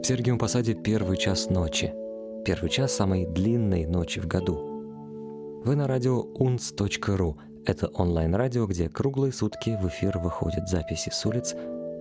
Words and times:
В 0.00 0.06
Сергиевом 0.06 0.38
Посаде 0.38 0.72
первый 0.72 1.18
час 1.18 1.50
ночи. 1.50 1.92
Первый 2.46 2.70
час 2.70 2.94
самой 2.94 3.26
длинной 3.26 3.84
ночи 3.84 4.18
в 4.18 4.26
году. 4.26 4.56
Вы 5.62 5.76
на 5.76 5.86
радио 5.86 6.24
unz.ru. 6.38 7.36
Это 7.66 7.88
онлайн-радио, 7.88 8.66
где 8.66 8.88
круглые 8.88 9.30
сутки 9.30 9.78
в 9.78 9.86
эфир 9.88 10.16
выходят 10.16 10.70
записи 10.70 11.10
с 11.12 11.26
улиц 11.26 11.54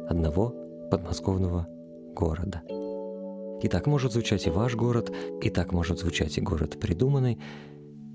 одного 0.09 0.55
подмосковного 0.89 1.67
города. 2.15 2.63
И 3.61 3.67
так 3.67 3.85
может 3.85 4.13
звучать 4.13 4.47
и 4.47 4.49
ваш 4.49 4.75
город, 4.75 5.11
и 5.41 5.49
так 5.49 5.73
может 5.73 5.99
звучать 5.99 6.37
и 6.37 6.41
город 6.41 6.79
придуманный. 6.79 7.37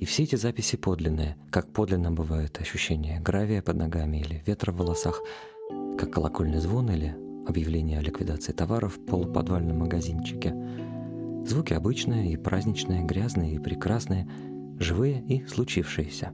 И 0.01 0.07
все 0.07 0.23
эти 0.23 0.37
записи 0.37 0.77
подлинные, 0.77 1.37
как 1.51 1.71
подлинно 1.71 2.11
бывает 2.11 2.59
ощущение 2.59 3.21
гравия 3.21 3.61
под 3.61 3.77
ногами 3.77 4.17
или 4.17 4.43
ветра 4.47 4.73
в 4.73 4.79
волосах, 4.79 5.21
как 5.99 6.11
колокольный 6.11 6.61
звон 6.61 6.91
или 6.91 7.15
объявление 7.47 7.99
о 7.99 8.03
ликвидации 8.03 8.53
товаров 8.53 8.97
в 8.97 9.05
полуподвальном 9.05 9.79
магазинчике. 9.79 10.55
Звуки 11.47 11.75
обычные 11.75 12.33
и 12.33 12.37
праздничные, 12.37 13.05
грязные 13.05 13.55
и 13.55 13.59
прекрасные, 13.59 14.29
живые 14.79 15.23
и 15.29 15.47
случившиеся. 15.47 16.33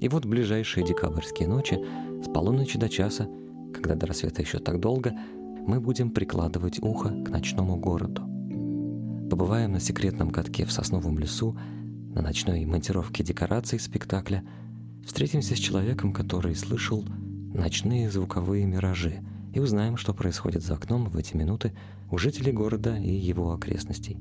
И 0.00 0.08
вот 0.08 0.26
ближайшие 0.26 0.86
декабрьские 0.86 1.48
ночи, 1.48 1.78
с 2.22 2.28
полуночи 2.28 2.78
до 2.78 2.88
часа, 2.88 3.28
когда 3.72 3.94
до 3.94 4.06
рассвета 4.06 4.42
еще 4.42 4.58
так 4.58 4.80
долго, 4.80 5.12
мы 5.66 5.80
будем 5.80 6.10
прикладывать 6.10 6.80
ухо 6.82 7.08
к 7.08 7.30
ночному 7.30 7.76
городу. 7.76 8.22
Побываем 9.30 9.72
на 9.72 9.80
секретном 9.80 10.30
катке 10.30 10.64
в 10.64 10.72
сосновом 10.72 11.18
лесу, 11.18 11.58
на 12.14 12.22
ночной 12.22 12.64
монтировке 12.64 13.24
декораций 13.24 13.80
спектакля, 13.80 14.44
встретимся 15.04 15.56
с 15.56 15.58
человеком, 15.58 16.12
который 16.12 16.54
слышал 16.54 17.04
ночные 17.52 18.10
звуковые 18.10 18.66
миражи— 18.66 19.20
и 19.54 19.60
узнаем, 19.60 19.96
что 19.96 20.12
происходит 20.12 20.62
за 20.62 20.74
окном 20.74 21.08
в 21.08 21.16
эти 21.16 21.36
минуты 21.36 21.72
у 22.10 22.18
жителей 22.18 22.52
города 22.52 22.96
и 22.96 23.10
его 23.10 23.52
окрестностей. 23.52 24.18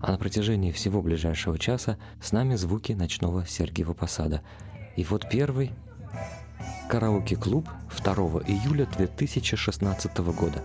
А 0.00 0.12
на 0.12 0.18
протяжении 0.18 0.72
всего 0.72 1.00
ближайшего 1.00 1.58
часа 1.58 1.96
с 2.20 2.32
нами 2.32 2.54
звуки 2.56 2.92
ночного 2.92 3.46
Сергиева 3.46 3.94
Посада. 3.94 4.42
И 4.96 5.04
вот 5.04 5.28
первый 5.30 5.72
караоке-клуб 6.90 7.68
2 8.04 8.14
июля 8.46 8.86
2016 8.86 10.18
года. 10.18 10.62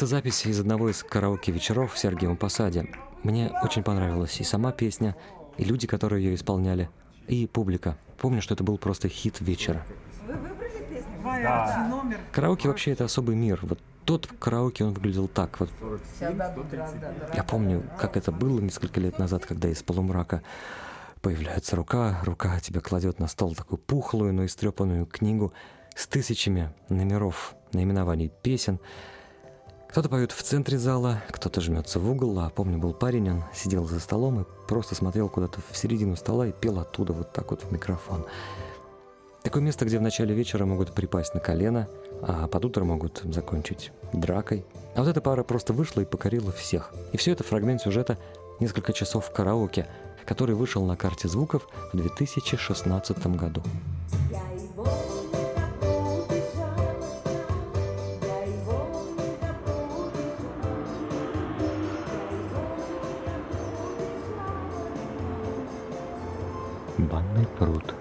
Это 0.00 0.06
запись 0.06 0.46
из 0.46 0.58
одного 0.58 0.88
из 0.88 1.02
караоке-вечеров 1.02 1.92
в 1.92 1.98
Сергиевом 1.98 2.38
Посаде. 2.38 2.86
Мне 3.22 3.52
очень 3.62 3.82
понравилась 3.82 4.40
и 4.40 4.44
сама 4.44 4.72
песня, 4.72 5.14
и 5.58 5.64
люди, 5.64 5.86
которые 5.86 6.24
ее 6.24 6.34
исполняли, 6.34 6.88
и 7.28 7.46
публика. 7.46 7.98
Помню, 8.16 8.40
что 8.40 8.54
это 8.54 8.64
был 8.64 8.78
просто 8.78 9.10
хит 9.10 9.42
вечера. 9.42 9.84
Вы 10.26 10.32
выбрали 10.36 10.86
песню? 10.88 11.12
Да. 11.22 11.86
Номер. 11.90 12.18
Караоке 12.32 12.68
вообще 12.68 12.92
это 12.92 13.04
особый 13.04 13.36
мир. 13.36 13.58
Вот 13.60 13.78
тот 14.06 14.26
караоке, 14.26 14.84
он 14.84 14.94
выглядел 14.94 15.28
так. 15.28 15.60
Вот. 15.60 15.70
Я 17.34 17.44
помню, 17.44 17.84
как 17.98 18.16
это 18.16 18.32
было 18.32 18.58
несколько 18.58 19.00
лет 19.00 19.18
назад, 19.18 19.44
когда 19.44 19.68
из 19.68 19.82
полумрака 19.82 20.40
появляется 21.20 21.76
рука, 21.76 22.20
рука 22.24 22.58
тебя 22.60 22.80
кладет 22.80 23.18
на 23.18 23.26
стол 23.26 23.54
такую 23.54 23.78
пухлую, 23.78 24.32
но 24.32 24.46
истрепанную 24.46 25.04
книгу 25.04 25.52
с 25.94 26.06
тысячами 26.06 26.72
номеров, 26.88 27.54
наименований 27.74 28.32
песен. 28.42 28.80
Кто-то 29.90 30.08
поет 30.08 30.30
в 30.30 30.40
центре 30.40 30.78
зала, 30.78 31.20
кто-то 31.32 31.60
жмется 31.60 31.98
в 31.98 32.08
угол, 32.08 32.38
а 32.38 32.48
помню, 32.48 32.78
был 32.78 32.94
парень, 32.94 33.28
он 33.28 33.42
сидел 33.52 33.88
за 33.88 33.98
столом 33.98 34.40
и 34.40 34.44
просто 34.68 34.94
смотрел 34.94 35.28
куда-то 35.28 35.60
в 35.68 35.76
середину 35.76 36.14
стола 36.14 36.46
и 36.46 36.52
пел 36.52 36.78
оттуда 36.78 37.12
вот 37.12 37.32
так 37.32 37.50
вот 37.50 37.64
в 37.64 37.72
микрофон. 37.72 38.24
Такое 39.42 39.64
место, 39.64 39.84
где 39.84 39.98
в 39.98 40.02
начале 40.02 40.32
вечера 40.32 40.64
могут 40.64 40.92
припасть 40.92 41.34
на 41.34 41.40
колено, 41.40 41.88
а 42.22 42.46
под 42.46 42.66
утро 42.66 42.84
могут 42.84 43.22
закончить 43.24 43.90
дракой. 44.12 44.64
А 44.94 45.00
вот 45.00 45.08
эта 45.08 45.20
пара 45.20 45.42
просто 45.42 45.72
вышла 45.72 46.02
и 46.02 46.04
покорила 46.04 46.52
всех. 46.52 46.94
И 47.10 47.16
все 47.16 47.32
это 47.32 47.42
фрагмент 47.42 47.82
сюжета 47.82 48.16
«Несколько 48.60 48.92
часов 48.92 49.32
караоке», 49.32 49.88
который 50.24 50.54
вышел 50.54 50.84
на 50.84 50.96
карте 50.96 51.26
звуков 51.26 51.66
в 51.92 51.96
2016 51.96 53.26
году. 53.34 53.60
Банный 67.08 67.46
пруд 67.58 67.94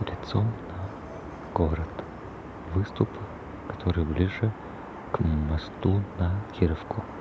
лицом 0.00 0.44
на 0.68 1.54
город. 1.54 1.88
Выступ, 2.74 3.08
который 3.66 4.04
ближе 4.04 4.52
к 5.12 5.20
мосту 5.20 6.02
на 6.18 6.44
Кировку. 6.52 7.17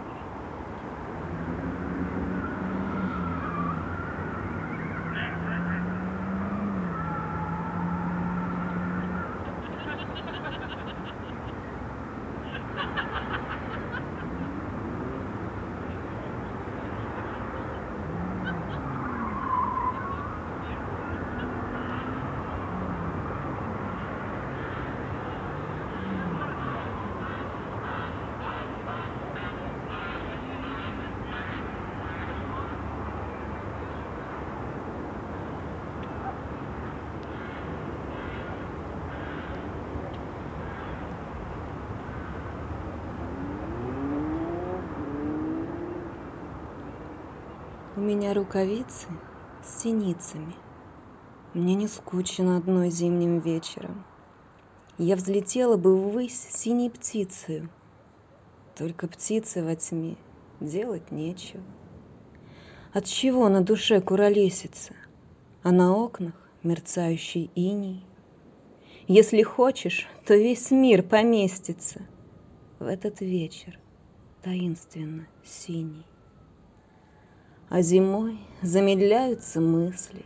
Меня 48.18 48.34
рукавицы 48.34 49.06
с 49.64 49.84
синицами. 49.84 50.56
Мне 51.54 51.76
не 51.76 51.88
скучно 51.88 52.58
одной 52.58 52.90
зимним 52.90 53.40
вечером. 53.40 54.04
Я 54.98 55.16
взлетела 55.16 55.78
бы 55.78 55.96
ввысь 55.96 56.40
синей 56.52 56.90
птицею. 56.90 57.70
Только 58.76 59.08
птицы 59.08 59.64
во 59.64 59.76
тьме 59.76 60.18
делать 60.60 61.12
нечего. 61.12 61.62
От 62.92 63.06
чего 63.06 63.50
на 63.50 63.62
душе 63.62 64.02
куролесится, 64.02 64.96
а 65.62 65.72
на 65.72 65.96
окнах 65.96 66.34
мерцающий 66.64 67.52
иней? 67.54 68.04
Если 69.08 69.44
хочешь, 69.44 70.08
то 70.26 70.34
весь 70.34 70.72
мир 70.72 71.04
поместится 71.04 72.02
в 72.80 72.88
этот 72.88 73.22
вечер 73.22 73.80
таинственно 74.42 75.28
синий. 75.46 76.06
А 77.70 77.82
зимой 77.82 78.40
замедляются 78.62 79.60
мысли 79.60 80.24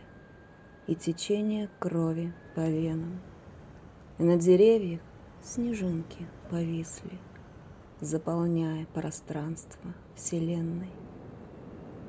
И 0.86 0.94
течение 0.94 1.68
крови 1.80 2.32
по 2.54 2.60
венам. 2.60 3.20
И 4.18 4.22
на 4.22 4.36
деревьях 4.36 5.00
снежинки 5.42 6.24
повисли, 6.50 7.18
Заполняя 8.00 8.86
пространство 8.94 9.92
Вселенной. 10.14 10.92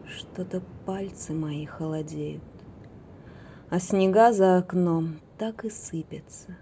Что-то 0.06 0.62
пальцы 0.86 1.34
мои 1.34 1.66
холодеют, 1.66 2.44
А 3.72 3.80
снега 3.80 4.34
за 4.34 4.58
окном 4.58 5.20
так 5.40 5.66
и 5.66 5.72
сыпятся. 5.72 6.56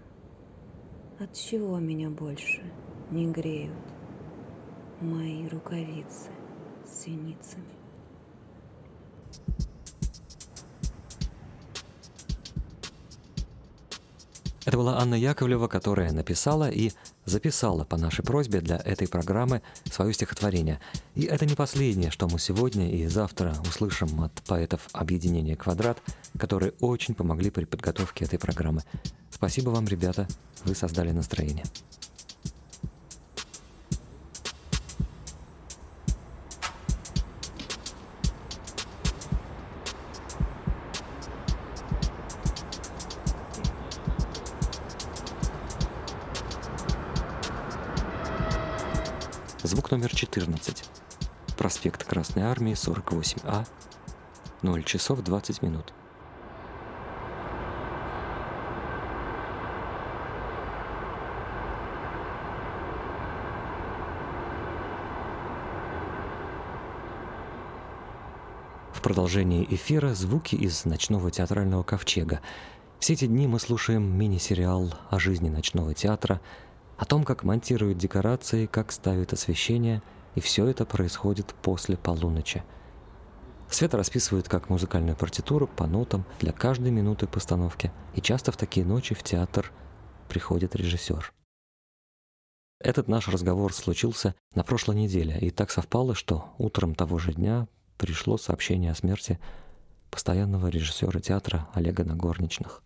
От 1.18 1.34
чего 1.34 1.78
меня 1.78 2.08
больше 2.08 2.62
не 3.10 3.30
греют 3.30 3.76
Мои 5.02 5.46
рукавицы 5.48 6.30
с 6.86 7.02
синицами? 7.02 7.81
Это 14.72 14.78
была 14.78 14.98
Анна 14.98 15.16
Яковлева, 15.16 15.68
которая 15.68 16.12
написала 16.12 16.70
и 16.70 16.92
записала 17.26 17.84
по 17.84 17.98
нашей 17.98 18.24
просьбе 18.24 18.62
для 18.62 18.78
этой 18.78 19.06
программы 19.06 19.60
свое 19.84 20.14
стихотворение. 20.14 20.80
И 21.14 21.24
это 21.24 21.44
не 21.44 21.54
последнее, 21.54 22.10
что 22.10 22.26
мы 22.26 22.38
сегодня 22.38 22.90
и 22.90 23.06
завтра 23.06 23.54
услышим 23.68 24.22
от 24.22 24.32
поэтов 24.46 24.88
объединения 24.94 25.56
«Квадрат», 25.56 25.98
которые 26.38 26.72
очень 26.80 27.14
помогли 27.14 27.50
при 27.50 27.66
подготовке 27.66 28.24
этой 28.24 28.38
программы. 28.38 28.82
Спасибо 29.30 29.68
вам, 29.68 29.86
ребята, 29.88 30.26
вы 30.64 30.74
создали 30.74 31.10
настроение. 31.10 31.64
14. 50.32 50.84
Проспект 51.58 52.04
Красной 52.04 52.44
Армии, 52.44 52.72
48А, 52.72 53.66
0 54.62 54.84
часов 54.84 55.20
20 55.20 55.60
минут. 55.60 55.92
В 68.94 69.02
продолжении 69.02 69.66
эфира 69.68 70.14
звуки 70.14 70.54
из 70.54 70.86
ночного 70.86 71.30
театрального 71.30 71.82
ковчега. 71.82 72.40
Все 73.00 73.12
эти 73.12 73.26
дни 73.26 73.46
мы 73.46 73.60
слушаем 73.60 74.02
мини-сериал 74.18 74.94
о 75.10 75.18
жизни 75.18 75.50
ночного 75.50 75.92
театра– 75.92 76.40
о 77.02 77.04
том, 77.04 77.24
как 77.24 77.42
монтируют 77.42 77.98
декорации, 77.98 78.66
как 78.66 78.92
ставят 78.92 79.32
освещение, 79.32 80.02
и 80.34 80.40
все 80.40 80.66
это 80.66 80.84
происходит 80.84 81.54
после 81.62 81.96
полуночи. 81.96 82.62
Свет 83.68 83.94
расписывают 83.94 84.48
как 84.48 84.68
музыкальную 84.68 85.16
партитуру 85.16 85.66
по 85.66 85.86
нотам 85.86 86.26
для 86.40 86.52
каждой 86.52 86.90
минуты 86.90 87.26
постановки, 87.26 87.90
и 88.14 88.20
часто 88.20 88.52
в 88.52 88.56
такие 88.56 88.84
ночи 88.84 89.14
в 89.14 89.22
театр 89.22 89.72
приходит 90.28 90.76
режиссер. 90.76 91.32
Этот 92.80 93.08
наш 93.08 93.28
разговор 93.28 93.72
случился 93.72 94.34
на 94.54 94.64
прошлой 94.64 94.96
неделе, 94.96 95.38
и 95.38 95.50
так 95.50 95.70
совпало, 95.70 96.14
что 96.14 96.52
утром 96.58 96.94
того 96.94 97.18
же 97.18 97.32
дня 97.32 97.68
пришло 97.96 98.36
сообщение 98.36 98.90
о 98.90 98.96
смерти 98.96 99.38
постоянного 100.10 100.66
режиссера 100.66 101.20
театра 101.20 101.68
Олега 101.74 102.04
Нагорничных. 102.04 102.82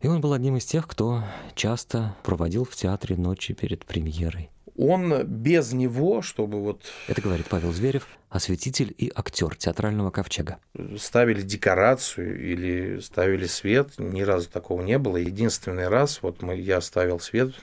И 0.00 0.08
он 0.08 0.20
был 0.20 0.32
одним 0.32 0.56
из 0.56 0.64
тех, 0.64 0.88
кто 0.88 1.22
часто 1.54 2.16
проводил 2.24 2.64
в 2.64 2.74
театре 2.74 3.16
ночи 3.16 3.54
перед 3.54 3.86
премьерой. 3.86 4.50
Он 4.84 5.24
без 5.24 5.72
него, 5.72 6.22
чтобы 6.22 6.60
вот... 6.60 6.82
Это 7.06 7.22
говорит 7.22 7.46
Павел 7.48 7.72
Зверев, 7.72 8.08
осветитель 8.30 8.92
и 8.98 9.12
актер 9.14 9.54
театрального 9.54 10.10
ковчега. 10.10 10.58
Ставили 10.98 11.40
декорацию 11.40 12.50
или 12.50 12.98
ставили 12.98 13.46
свет, 13.46 13.92
ни 13.98 14.22
разу 14.22 14.50
такого 14.50 14.82
не 14.82 14.98
было. 14.98 15.18
Единственный 15.18 15.86
раз, 15.86 16.20
вот 16.20 16.42
мы, 16.42 16.56
я 16.56 16.80
ставил 16.80 17.20
свет 17.20 17.54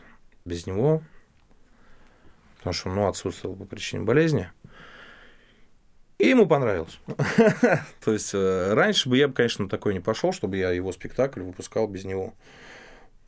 без 0.45 0.65
него, 0.65 1.03
потому 2.59 2.73
что 2.73 2.89
он 2.89 2.95
ну, 2.95 3.07
отсутствовал 3.09 3.57
по 3.57 3.65
причине 3.65 4.03
болезни. 4.03 4.49
И 6.19 6.27
ему 6.27 6.47
понравилось. 6.47 7.01
То 7.99 8.13
есть 8.13 8.31
э, 8.33 8.73
раньше 8.73 9.09
бы 9.09 9.17
я 9.17 9.27
бы, 9.27 9.33
конечно, 9.33 9.65
на 9.65 9.69
такой 9.69 9.93
не 9.93 9.99
пошел, 9.99 10.31
чтобы 10.31 10.55
я 10.55 10.71
его 10.71 10.93
спектакль 10.93 11.41
выпускал 11.41 11.85
без 11.89 12.05
него. 12.05 12.33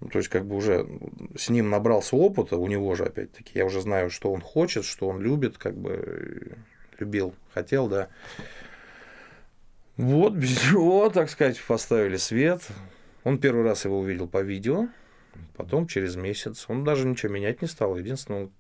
Ну, 0.02 0.10
то 0.10 0.18
есть, 0.18 0.30
как 0.30 0.46
бы 0.46 0.56
уже 0.56 0.88
с 1.38 1.50
ним 1.50 1.70
набрался 1.70 2.16
опыта, 2.16 2.58
у 2.58 2.68
него 2.68 2.96
же, 2.96 3.06
опять-таки, 3.06 3.58
я 3.58 3.66
уже 3.66 3.82
знаю, 3.82 4.10
что 4.10 4.32
он 4.34 4.42
хочет, 4.42 4.84
что 4.84 5.08
он 5.08 5.22
любит, 5.22 5.58
как 5.58 5.78
бы 5.78 6.58
любил, 7.00 7.36
хотел, 7.54 7.88
да. 7.88 8.10
Вот, 9.98 10.34
без 10.36 10.72
него, 10.72 11.10
так 11.10 11.30
сказать, 11.30 11.62
поставили 11.62 12.18
свет. 12.18 12.68
Он 13.24 13.38
первый 13.38 13.64
раз 13.64 13.86
его 13.86 14.00
увидел 14.00 14.28
по 14.28 14.42
видео, 14.42 14.88
потом 15.56 15.86
через 15.86 16.16
месяц. 16.16 16.66
Он 16.68 16.84
даже 16.84 17.08
ничего 17.08 17.32
менять 17.32 17.62
не 17.62 17.68
стал. 17.68 17.96
Единственное, 17.96 18.46
он 18.46 18.52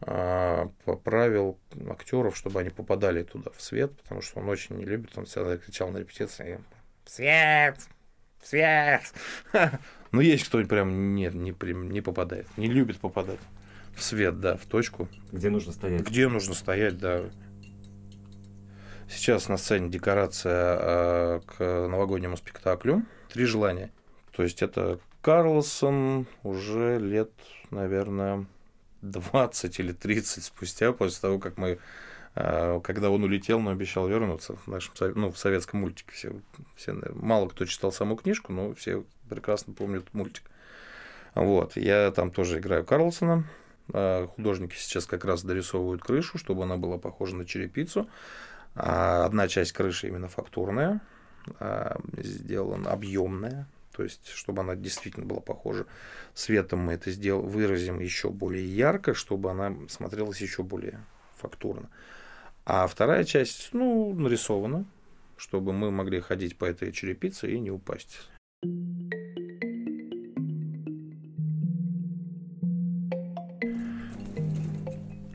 а, 0.00 0.68
поправил 0.84 1.58
актеров, 1.88 2.36
чтобы 2.36 2.58
они 2.58 2.70
попадали 2.70 3.22
туда 3.22 3.52
в 3.56 3.62
свет, 3.62 3.96
потому 4.02 4.20
что 4.20 4.40
он 4.40 4.48
очень 4.48 4.76
не 4.76 4.84
любит, 4.84 5.16
он 5.16 5.26
всегда 5.26 5.56
кричал 5.56 5.90
на 5.90 5.98
репетиции 5.98 6.60
«Свет! 7.06 7.76
Свет!» 8.42 9.02
Ну, 10.12 10.20
есть 10.20 10.44
кто-нибудь 10.44 10.68
прям 10.68 11.14
нет, 11.14 11.32
не, 11.32 11.54
не 11.72 12.00
попадает, 12.02 12.46
не 12.58 12.66
любит 12.66 12.98
попадать 12.98 13.40
в 13.94 14.02
свет, 14.02 14.40
да, 14.40 14.56
в 14.56 14.66
точку. 14.66 15.08
Где 15.32 15.48
нужно 15.50 15.72
стоять. 15.72 16.02
Где 16.02 16.28
нужно 16.28 16.54
стоять, 16.54 16.98
да. 16.98 17.30
Сейчас 19.08 19.48
на 19.48 19.56
сцене 19.56 19.90
декорация 19.90 20.78
э, 20.80 21.40
к 21.46 21.88
новогоднему 21.88 22.36
спектаклю 22.36 23.04
«Три 23.32 23.44
желания». 23.44 23.90
То 24.34 24.42
есть 24.42 24.62
это 24.62 25.00
Карлсон 25.20 26.26
уже 26.42 26.98
лет, 26.98 27.30
наверное, 27.70 28.46
20 29.02 29.78
или 29.80 29.92
30 29.92 30.44
спустя, 30.44 30.92
после 30.92 31.20
того, 31.20 31.38
как 31.38 31.58
мы 31.58 31.78
когда 32.34 33.10
он 33.10 33.24
улетел, 33.24 33.60
но 33.60 33.70
обещал 33.70 34.08
вернуться. 34.08 34.56
В 34.56 34.66
нашем 34.66 34.94
ну, 35.14 35.30
в 35.30 35.38
советском 35.38 35.80
мультике 35.80 36.12
все, 36.12 36.32
все, 36.76 36.94
мало 37.14 37.48
кто 37.48 37.66
читал 37.66 37.92
саму 37.92 38.16
книжку, 38.16 38.52
но 38.52 38.74
все 38.74 39.04
прекрасно 39.28 39.74
помнят 39.74 40.12
мультик. 40.14 40.44
Вот. 41.34 41.76
Я 41.76 42.10
там 42.10 42.30
тоже 42.30 42.58
играю 42.58 42.84
Карлсона. 42.84 43.44
А, 43.92 44.26
художники 44.28 44.74
сейчас 44.76 45.06
как 45.06 45.24
раз 45.24 45.42
дорисовывают 45.42 46.02
крышу, 46.02 46.38
чтобы 46.38 46.62
она 46.62 46.76
была 46.76 46.98
похожа 46.98 47.36
на 47.36 47.44
черепицу. 47.44 48.08
А 48.74 49.26
одна 49.26 49.48
часть 49.48 49.72
крыши 49.72 50.08
именно 50.08 50.28
фактурная, 50.28 51.02
сделана 52.16 52.90
объемная, 52.90 53.66
то 53.94 54.02
есть, 54.02 54.28
чтобы 54.28 54.62
она 54.62 54.74
действительно 54.74 55.26
была 55.26 55.40
похожа. 55.40 55.86
Светом 56.34 56.80
мы 56.80 56.94
это 56.94 57.10
сделаем, 57.10 57.46
выразим 57.46 58.00
еще 58.00 58.30
более 58.30 58.64
ярко, 58.64 59.12
чтобы 59.12 59.50
она 59.50 59.74
смотрелась 59.88 60.40
еще 60.40 60.62
более 60.62 61.04
фактурно. 61.36 61.90
А 62.64 62.86
вторая 62.86 63.24
часть, 63.24 63.70
ну, 63.72 64.14
нарисована, 64.14 64.84
чтобы 65.36 65.72
мы 65.72 65.90
могли 65.90 66.20
ходить 66.20 66.56
по 66.56 66.64
этой 66.64 66.92
черепице 66.92 67.52
и 67.52 67.58
не 67.58 67.72
упасть. 67.72 68.28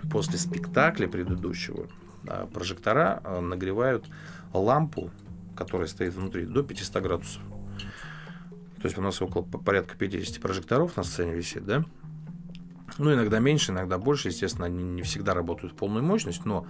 После 0.09 0.39
спектакля 0.39 1.07
предыдущего 1.09 1.89
прожектора 2.53 3.21
а, 3.25 3.41
нагревают 3.41 4.05
лампу, 4.53 5.11
которая 5.55 5.87
стоит 5.87 6.13
внутри, 6.13 6.45
до 6.45 6.63
500 6.63 7.03
градусов. 7.03 7.41
То 8.77 8.85
есть 8.85 8.97
у 8.97 9.01
нас 9.01 9.21
около 9.21 9.43
порядка 9.43 9.97
50 9.97 10.41
прожекторов 10.41 10.95
на 10.95 11.03
сцене 11.03 11.33
висит, 11.33 11.65
да? 11.65 11.83
Ну, 12.97 13.13
иногда 13.13 13.39
меньше, 13.39 13.71
иногда 13.71 13.97
больше. 13.97 14.29
Естественно, 14.29 14.65
они 14.65 14.83
не 14.83 15.01
всегда 15.03 15.33
работают 15.33 15.73
в 15.73 15.75
полную 15.75 16.03
мощность, 16.03 16.45
но 16.45 16.67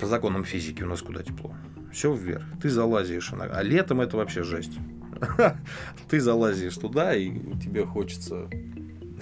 по 0.00 0.06
законам 0.06 0.44
физики 0.44 0.82
у 0.82 0.88
нас 0.88 1.02
куда 1.02 1.22
тепло. 1.22 1.54
Все 1.92 2.12
вверх. 2.12 2.44
Ты 2.60 2.70
залазишь. 2.70 3.32
А 3.32 3.62
летом 3.62 4.00
это 4.00 4.16
вообще 4.16 4.42
жесть. 4.42 4.78
Ты 6.08 6.20
залазишь 6.20 6.76
туда, 6.76 7.14
и 7.14 7.30
тебе 7.60 7.84
хочется 7.84 8.48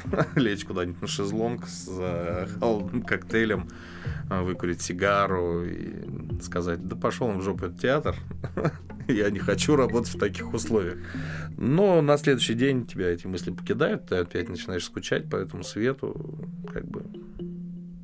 лечь 0.34 0.64
куда-нибудь 0.64 1.02
на 1.02 1.08
шезлонг 1.08 1.66
с 1.66 2.48
холодным 2.58 3.02
коктейлем, 3.02 3.68
э, 4.30 4.42
выкурить 4.42 4.80
сигару 4.80 5.64
и 5.64 6.40
сказать, 6.40 6.86
да 6.86 6.96
пошел 6.96 7.28
он 7.28 7.38
в 7.38 7.42
жопу 7.42 7.66
этот 7.66 7.80
театр, 7.80 8.16
я 9.12 9.30
не 9.30 9.38
хочу 9.38 9.76
работать 9.76 10.14
в 10.14 10.18
таких 10.18 10.52
условиях. 10.52 10.98
Но 11.56 12.00
на 12.02 12.16
следующий 12.16 12.54
день 12.54 12.86
тебя 12.86 13.10
эти 13.10 13.26
мысли 13.26 13.50
покидают, 13.50 14.08
ты 14.08 14.16
опять 14.16 14.48
начинаешь 14.48 14.84
скучать 14.84 15.28
по 15.28 15.36
этому 15.36 15.62
свету, 15.62 16.38
как 16.72 16.86
бы 16.86 17.04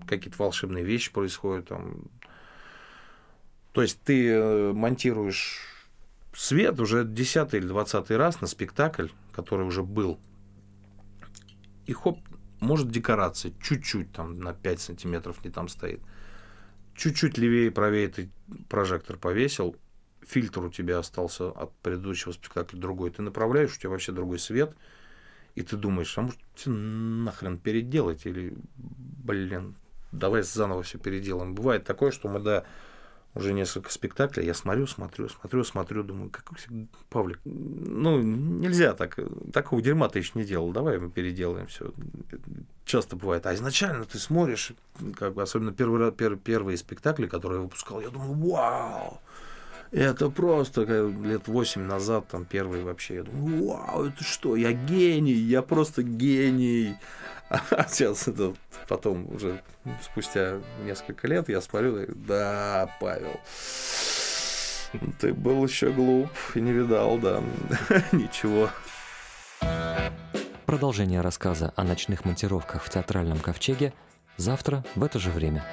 какие-то 0.07 0.37
волшебные 0.39 0.85
вещи 0.85 1.13
происходят 1.13 1.69
там. 1.69 2.05
То 3.73 3.83
есть 3.83 4.01
ты 4.03 4.29
э, 4.29 4.73
монтируешь 4.73 5.61
свет 6.35 6.81
уже 6.81 7.05
десятый 7.05 7.61
или 7.61 7.67
двадцатый 7.67 8.17
раз 8.17 8.41
на 8.41 8.47
спектакль, 8.47 9.09
который 9.33 9.67
уже 9.67 9.83
был 9.83 10.19
и 11.87 11.93
хоп, 11.93 12.19
может 12.61 12.91
декорация 12.91 13.53
чуть-чуть 13.63 14.13
там 14.13 14.41
на 14.41 14.53
5 14.53 14.81
сантиметров 14.81 15.45
не 15.45 15.51
там 15.51 15.69
стоит. 15.69 16.01
Чуть-чуть 16.95 17.39
левее, 17.39 17.71
правее 17.71 18.09
ты 18.09 18.31
прожектор 18.69 19.17
повесил, 19.17 19.77
фильтр 20.27 20.65
у 20.65 20.71
тебя 20.71 20.99
остался 20.99 21.49
от 21.49 21.73
предыдущего 21.77 22.33
спектакля 22.33 22.79
другой. 22.79 23.11
Ты 23.11 23.23
направляешь, 23.23 23.77
у 23.77 23.79
тебя 23.79 23.91
вообще 23.91 24.13
другой 24.13 24.39
свет, 24.39 24.75
и 25.55 25.63
ты 25.63 25.77
думаешь, 25.77 26.17
а 26.19 26.23
может 26.23 26.39
нахрен 26.67 27.59
переделать 27.59 28.27
или, 28.27 28.55
блин, 28.77 29.75
давай 30.13 30.43
заново 30.43 30.83
все 30.83 30.99
переделаем. 30.99 31.55
Бывает 31.55 31.85
такое, 31.85 32.11
что 32.11 32.29
мы, 32.29 32.41
да, 32.41 32.65
уже 33.37 33.53
несколько 33.53 33.91
спектаклей, 33.93 34.47
я 34.47 34.55
смотрю, 34.55 34.87
смотрю, 34.87 35.29
смотрю, 35.29 35.63
смотрю, 35.63 36.03
думаю, 36.03 36.31
какой 36.31 36.57
Павлик, 37.11 37.39
ну, 37.45 38.21
нельзя 38.21 38.95
так, 38.95 39.19
такого 39.53 39.83
дерьма 39.83 40.09
ты 40.09 40.21
еще 40.21 40.33
не 40.35 40.45
делал, 40.45 40.73
давай 40.73 40.99
мы 40.99 41.11
переделаем 41.11 41.67
все. 41.67 41.93
Часто 42.87 43.15
бывает. 43.17 43.45
А 43.47 43.55
изначально 43.55 44.05
ты 44.07 44.19
смотришь, 44.19 44.73
как 45.17 45.35
бы, 45.35 45.43
особенно 45.43 45.73
первый, 45.73 46.13
первые 46.39 46.79
спектакли, 46.79 47.27
которые 47.27 47.59
я 47.59 47.65
выпускал, 47.65 48.01
я 48.01 48.09
думаю, 48.09 48.33
вау, 48.33 49.21
это 49.93 50.31
просто 50.31 50.83
лет 50.83 51.49
восемь 51.49 51.83
назад, 51.83 52.29
там 52.29 52.45
первый 52.45 52.83
вообще, 52.83 53.17
я 53.17 53.23
думаю, 53.23 53.67
вау, 53.67 54.07
это 54.07 54.25
что, 54.25 54.57
я 54.57 54.73
гений, 54.73 55.33
я 55.33 55.63
просто 55.63 56.03
гений. 56.03 56.97
А 57.49 57.87
сейчас 57.89 58.27
это 58.27 58.55
потом 58.89 59.33
уже 59.33 59.63
спустя 60.03 60.61
несколько 60.85 61.29
лет 61.29 61.49
я 61.49 61.61
смотрю, 61.61 62.07
да, 62.09 62.91
Павел, 63.01 63.41
ты 65.21 65.33
был 65.33 65.65
еще 65.65 65.93
глуп 65.93 66.31
и 66.57 66.61
не 66.61 66.73
видал, 66.73 67.19
да, 67.19 67.41
ничего. 68.13 68.69
Продолжение 70.67 71.21
рассказа 71.21 71.73
о 71.77 71.85
ночных 71.85 72.25
монтировках 72.25 72.83
в 72.83 72.91
театральном 72.91 73.39
ковчеге 73.39 73.93
завтра 74.37 74.85
в 74.97 75.05
это 75.05 75.21
же 75.21 75.31
время. 75.31 75.65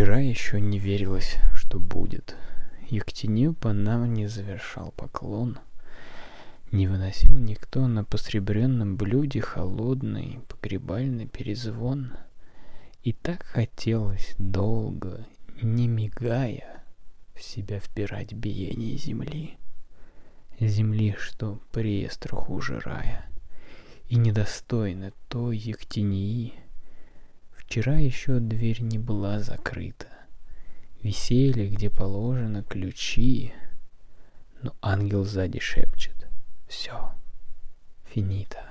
Вчера 0.00 0.18
еще 0.18 0.62
не 0.62 0.78
верилось, 0.78 1.36
что 1.52 1.78
будет. 1.78 2.34
Ектеню 2.88 3.52
по 3.52 3.74
нам 3.74 4.14
не 4.14 4.28
завершал 4.28 4.92
поклон. 4.92 5.58
Не 6.72 6.86
выносил 6.88 7.36
никто 7.36 7.86
на 7.86 8.02
посребренном 8.02 8.96
блюде 8.96 9.42
холодный 9.42 10.40
погребальный 10.48 11.26
перезвон. 11.26 12.14
И 13.02 13.12
так 13.12 13.42
хотелось 13.42 14.34
долго, 14.38 15.26
не 15.60 15.86
мигая, 15.86 16.82
в 17.34 17.42
себя 17.42 17.78
впирать 17.78 18.32
биение 18.32 18.96
земли. 18.96 19.58
Земли, 20.58 21.14
что 21.18 21.60
по 21.72 21.80
реестру 21.80 22.38
хуже 22.38 22.80
рая. 22.80 23.26
И 24.08 24.16
недостойно 24.16 25.12
той 25.28 25.58
Ектении— 25.58 26.54
Вчера 27.70 27.98
еще 27.98 28.40
дверь 28.40 28.82
не 28.82 28.98
была 28.98 29.38
закрыта. 29.38 30.08
Висели, 31.02 31.68
где 31.68 31.88
положено, 31.88 32.64
ключи. 32.64 33.54
Но 34.60 34.74
ангел 34.82 35.24
сзади 35.24 35.60
шепчет. 35.60 36.26
Все, 36.66 37.14
финита. 38.06 38.64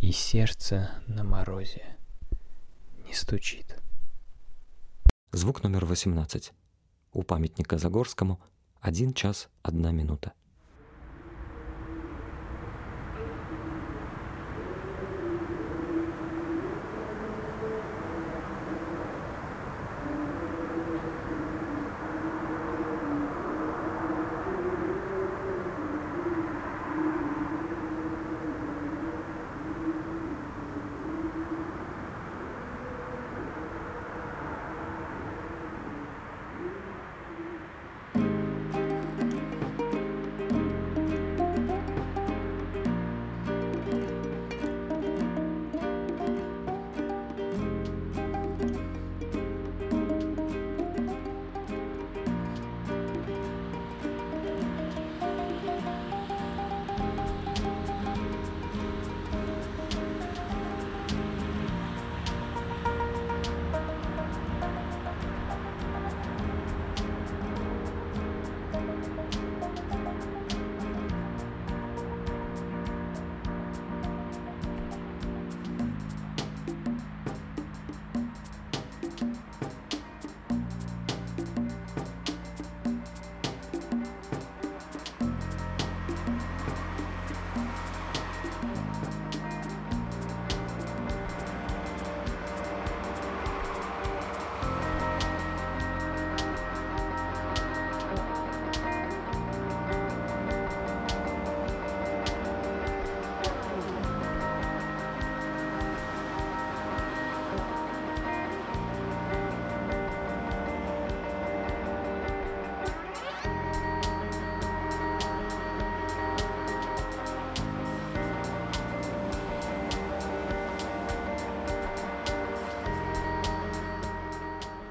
И 0.00 0.10
сердце 0.10 0.90
на 1.06 1.22
морозе 1.22 1.96
не 3.06 3.14
стучит. 3.14 3.80
Звук 5.30 5.62
номер 5.62 5.84
18. 5.84 6.52
У 7.12 7.22
памятника 7.22 7.78
Загорскому 7.78 8.40
один 8.80 9.14
час 9.14 9.48
одна 9.62 9.92
минута. 9.92 10.32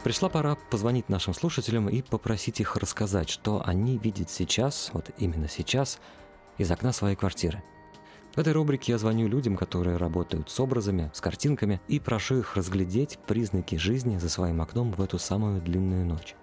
Пришла 0.04 0.30
пора 0.30 0.56
позвонить 0.72 1.10
нашим 1.10 1.36
слушателям 1.36 1.88
и 1.88 2.02
попросить 2.02 2.60
их 2.60 2.76
рассказать, 2.76 3.30
что 3.30 3.62
они 3.64 4.00
видят 4.00 4.32
сейчас, 4.32 4.90
вот 4.94 5.12
именно 5.20 5.48
сейчас, 5.48 6.00
из 6.58 6.72
окна 6.72 6.92
своей 6.92 7.16
квартиры. 7.16 7.64
В 8.34 8.40
этой 8.40 8.54
рубрике 8.54 8.94
я 8.94 8.98
звоню 8.98 9.28
людям, 9.28 9.58
которые 9.58 9.98
работают 9.98 10.50
с 10.50 10.60
образами, 10.60 11.12
с 11.14 11.22
картинками, 11.22 11.82
и 11.88 12.00
прошу 12.00 12.40
их 12.40 12.56
разглядеть 12.56 13.20
признаки 13.28 13.76
жизни 13.76 14.18
за 14.18 14.30
своим 14.30 14.62
окном 14.62 14.92
в 14.92 15.02
эту 15.02 15.20
самую 15.20 15.62
длинную 15.62 16.06
ночь. 16.06 16.36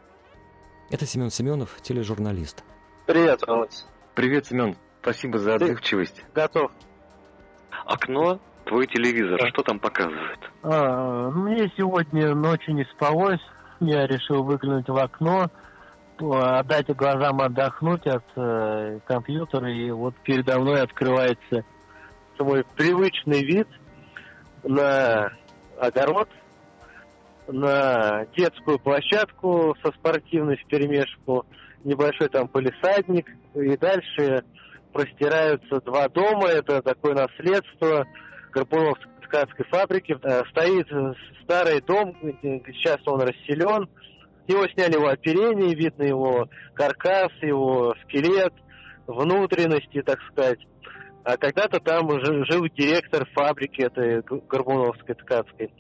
Это 0.90 1.04
Семен 1.04 1.30
Семенов, 1.30 1.80
тележурналист. 1.82 2.62
Привет, 3.06 3.42
Володь. 3.46 3.84
Привет, 4.14 4.46
Семен. 4.46 4.76
Спасибо 5.02 5.38
за 5.38 5.56
отзывчивость. 5.56 6.22
Готов. 6.34 6.70
Окно, 7.86 8.38
твой 8.68 8.86
телевизор, 8.86 9.40
что 9.48 9.62
там 9.62 9.80
показывает? 9.80 10.38
А, 10.62 11.30
мне 11.30 11.70
сегодня 11.76 12.34
ночью 12.34 12.74
не 12.74 12.84
спалось. 12.84 13.40
Я 13.80 14.06
решил 14.06 14.44
выглянуть 14.44 14.88
в 14.88 14.96
окно, 14.96 15.50
отдать 16.18 16.94
глазам 16.94 17.40
отдохнуть 17.40 18.06
от 18.06 18.24
э, 18.36 18.98
компьютера. 19.06 19.70
И 19.72 19.90
вот 19.90 20.14
передо 20.22 20.58
мной 20.60 20.82
открывается 20.82 21.64
мой 22.38 22.64
привычный 22.76 23.44
вид 23.44 23.68
на 24.62 25.32
огород, 25.80 26.28
на 27.48 28.26
детскую 28.36 28.78
площадку 28.78 29.74
со 29.82 29.90
спортивной 29.92 30.56
вперемешку, 30.56 31.46
небольшой 31.84 32.28
там 32.28 32.46
полисадник, 32.48 33.26
и 33.54 33.76
дальше 33.76 34.44
простираются 34.92 35.80
два 35.80 36.08
дома, 36.08 36.48
это 36.48 36.82
такое 36.82 37.14
наследство 37.14 38.06
Горбуновской 38.50 39.64
фабрики. 39.70 40.16
Э, 40.22 40.42
стоит 40.50 40.88
старый 41.42 41.80
дом, 41.80 42.16
сейчас 42.42 42.98
он 43.06 43.22
расселен, 43.22 43.88
его 44.46 44.66
сняли 44.68 44.94
его 44.94 45.08
оперение, 45.08 45.74
видно 45.74 46.02
его 46.02 46.48
каркас, 46.74 47.30
его 47.42 47.94
скелет, 48.04 48.52
внутренности, 49.06 50.02
так 50.02 50.18
сказать. 50.30 50.58
А 51.24 51.36
когда-то 51.36 51.80
там 51.80 52.08
жил 52.46 52.64
директор 52.74 53.26
фабрики 53.34 53.82
этой 53.82 54.22
Горбуновской 54.22 55.14
ткацкой. 55.14 55.72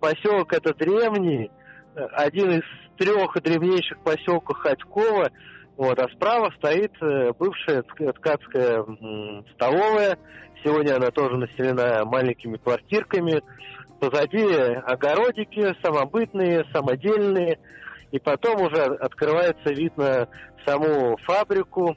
Поселок 0.00 0.52
это 0.52 0.74
древний, 0.74 1.50
один 1.94 2.50
из 2.50 2.62
трех 2.96 3.40
древнейших 3.42 4.02
поселков 4.02 4.58
Ходькова. 4.58 5.30
Вот, 5.76 5.98
а 5.98 6.08
справа 6.08 6.52
стоит 6.58 6.92
э, 7.00 7.32
бывшая 7.38 7.82
ткацкая 7.82 8.84
столовая. 9.54 10.18
Сегодня 10.64 10.96
она 10.96 11.10
тоже 11.10 11.36
населена 11.36 12.04
маленькими 12.04 12.56
квартирками. 12.56 13.42
Позади 13.98 14.44
огородики 14.44 15.74
самобытные, 15.82 16.64
самодельные. 16.72 17.58
И 18.10 18.18
потом 18.18 18.62
уже 18.62 18.82
открывается 18.82 19.70
вид 19.70 19.96
на 19.96 20.28
саму 20.66 21.16
фабрику, 21.24 21.96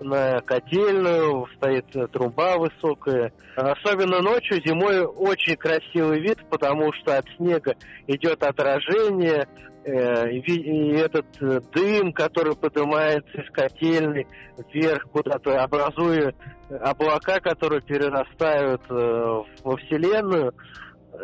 на 0.00 0.40
котельную, 0.40 1.46
стоит 1.56 1.86
труба 2.12 2.58
высокая. 2.58 3.32
Особенно 3.56 4.20
ночью, 4.20 4.62
зимой 4.64 5.04
очень 5.04 5.56
красивый 5.56 6.20
вид, 6.20 6.38
потому 6.50 6.92
что 6.92 7.16
от 7.18 7.26
снега 7.36 7.74
идет 8.06 8.42
отражение, 8.42 9.46
э, 9.84 10.30
и 10.32 10.92
этот 10.96 11.26
э, 11.40 11.60
дым, 11.72 12.12
который 12.12 12.54
поднимается 12.56 13.40
из 13.40 13.50
котельной 13.50 14.26
вверх 14.72 15.04
куда-то, 15.10 15.62
образуя 15.62 16.34
облака, 16.80 17.40
которые 17.40 17.80
перерастают 17.82 18.82
э, 18.90 19.42
во 19.64 19.76
Вселенную. 19.76 20.54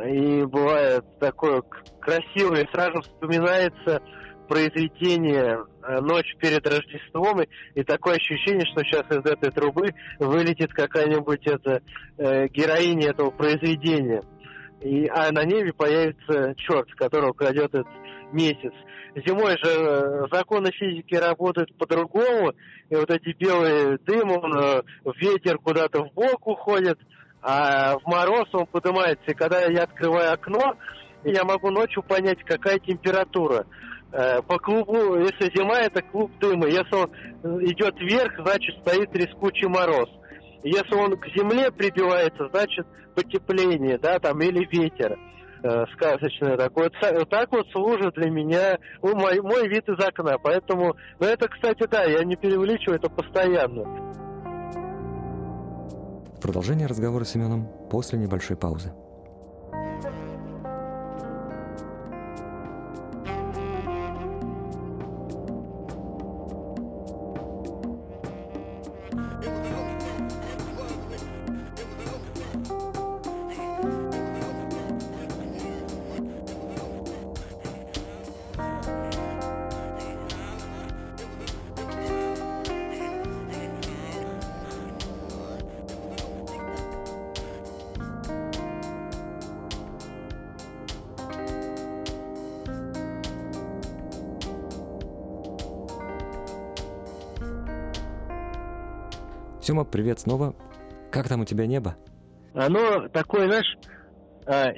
И 0.07 0.43
бывает 0.43 1.05
такое 1.21 1.63
красивое, 2.01 2.67
сразу 2.73 3.03
вспоминается 3.03 4.03
произведение 4.47 5.65
э, 5.83 6.01
«Ночь 6.01 6.35
перед 6.39 6.67
Рождеством», 6.67 7.43
и, 7.43 7.49
и 7.75 7.83
такое 7.83 8.17
ощущение, 8.17 8.67
что 8.67 8.83
сейчас 8.85 9.05
из 9.11 9.25
этой 9.25 9.51
трубы 9.51 9.91
вылетит 10.19 10.73
какая-нибудь 10.73 11.47
эта, 11.47 11.83
э, 12.19 12.49
героиня 12.49 13.11
этого 13.11 13.31
произведения. 13.31 14.23
И, 14.81 15.07
а 15.09 15.31
на 15.33 15.45
небе 15.45 15.73
появится 15.73 16.55
черт, 16.57 16.93
которого 16.95 17.33
крадет 17.33 17.75
этот 17.75 17.87
месяц. 18.33 18.73
Зимой 19.15 19.57
же 19.63 19.71
э, 19.71 20.27
законы 20.33 20.71
физики 20.73 21.15
работают 21.15 21.75
по-другому, 21.77 22.53
и 22.91 22.97
вот 22.97 23.11
эти 23.11 23.35
белые 23.39 23.99
дым, 23.99 24.31
он, 24.33 24.59
э, 24.59 24.83
ветер 25.21 25.59
куда-то 25.59 26.05
в 26.05 26.13
бок 26.13 26.47
уходит, 26.47 26.99
а 27.41 27.97
в 27.99 28.07
мороз 28.07 28.49
он 28.53 28.67
поднимается. 28.67 29.25
И 29.29 29.35
когда 29.35 29.61
я 29.67 29.85
открываю 29.85 30.33
окно, 30.33 30.77
я 31.23 31.45
могу 31.45 31.71
ночью 31.71 32.03
понять, 32.03 32.43
какая 32.45 32.79
температура. 32.79 33.67
Э, 34.17 34.41
по 34.43 34.59
клубу, 34.61 35.17
если 35.17 35.51
зима, 35.57 35.81
это 35.81 36.01
клуб 36.01 36.31
дыма. 36.39 36.69
Если 36.69 36.95
он 36.95 37.65
идет 37.65 37.99
вверх, 37.99 38.33
значит 38.39 38.77
стоит 38.81 39.11
трескучий 39.11 39.67
мороз. 39.67 40.09
Если 40.63 40.95
он 40.95 41.17
к 41.19 41.27
земле 41.37 41.73
прибивается, 41.73 42.49
значит 42.49 42.87
потепление, 43.17 43.99
да, 43.99 44.21
там, 44.21 44.41
или 44.41 44.65
ветер 44.71 45.19
э, 45.65 45.85
сказочное 45.95 46.57
такое. 46.57 46.93
Вот 47.03 47.29
так 47.29 47.51
вот 47.51 47.67
служит 47.73 48.15
для 48.15 48.31
меня 48.31 48.79
ну, 49.03 49.17
мой, 49.17 49.41
мой 49.41 49.67
вид 49.67 49.89
из 49.89 49.99
окна. 49.99 50.39
Поэтому, 50.39 50.95
ну 51.19 51.27
это, 51.27 51.49
кстати, 51.49 51.85
да, 51.91 52.05
я 52.05 52.23
не 52.23 52.37
преувеличиваю, 52.37 53.01
это 53.01 53.11
постоянно. 53.11 53.83
Продолжение 56.41 56.87
разговора 56.87 57.25
с 57.25 57.33
Семеном 57.33 57.67
после 57.91 58.21
небольшой 58.21 58.57
паузы. 58.57 58.93
in 69.43 69.63
the. 69.63 69.94
Сема, 99.75 99.85
привет 99.85 100.21
снова. 100.21 100.55
Как 101.11 101.27
там 101.29 101.41
у 101.41 101.45
тебя 101.45 101.67
небо? 101.67 101.97
Оно 102.55 103.09
такое, 103.09 103.49
знаешь, 103.49 103.77
а, 104.47 104.73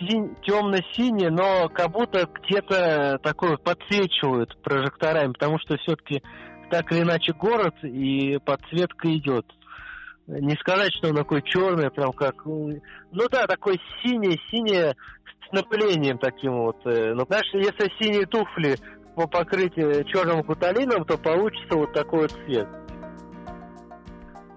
синь, 0.00 0.34
темно-синее, 0.42 1.30
но 1.30 1.68
как 1.68 1.92
будто 1.92 2.26
где-то 2.26 3.20
такое 3.22 3.58
подсвечивают 3.58 4.60
прожекторами, 4.60 5.34
потому 5.34 5.60
что 5.60 5.76
все-таки 5.76 6.24
так 6.68 6.90
или 6.90 7.02
иначе 7.02 7.32
город 7.32 7.76
и 7.84 8.38
подсветка 8.44 9.16
идет. 9.16 9.46
Не 10.26 10.56
сказать, 10.56 10.90
что 10.98 11.10
он 11.10 11.14
такой 11.14 11.42
черный, 11.42 11.92
прям 11.92 12.10
как... 12.10 12.44
Ну 12.44 13.28
да, 13.30 13.46
такой 13.46 13.80
синий-синий 14.02 14.96
с 15.48 15.52
напылением 15.52 16.18
таким 16.18 16.54
вот. 16.54 16.84
Э, 16.86 17.14
ну, 17.14 17.24
знаешь, 17.24 17.48
если 17.52 17.88
синие 18.00 18.26
туфли 18.26 18.78
по 19.14 19.28
покрытию 19.28 20.02
черным 20.06 20.42
гуталином, 20.42 21.04
то 21.04 21.16
получится 21.18 21.76
вот 21.76 21.92
такой 21.92 22.22
вот 22.22 22.32
цвет 22.32 22.66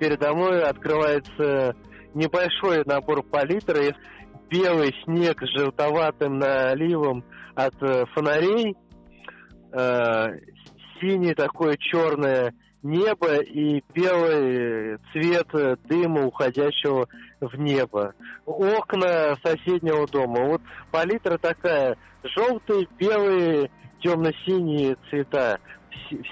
передо 0.04 0.34
открывается 0.68 1.76
небольшой 2.14 2.84
набор 2.86 3.24
палитры. 3.24 3.96
Белый 4.50 4.94
снег 5.06 5.42
с 5.42 5.58
желтоватым 5.58 6.40
наливом 6.40 7.24
от 7.56 7.74
э, 7.82 8.06
фонарей, 8.14 8.76
э, 9.72 11.34
такое 11.36 11.78
черное 11.78 12.54
небо 12.84 13.38
и 13.38 13.82
белый 13.94 14.98
цвет 15.12 15.48
дыма, 15.88 16.26
уходящего 16.26 17.08
в 17.40 17.56
небо. 17.56 18.14
Окна 18.46 19.38
соседнего 19.44 20.06
дома. 20.08 20.46
Вот 20.46 20.62
палитра 20.92 21.38
такая. 21.38 21.98
Желтый, 22.24 22.88
белый, 23.00 23.72
темно-синие 24.02 24.98
цвета. 25.10 25.60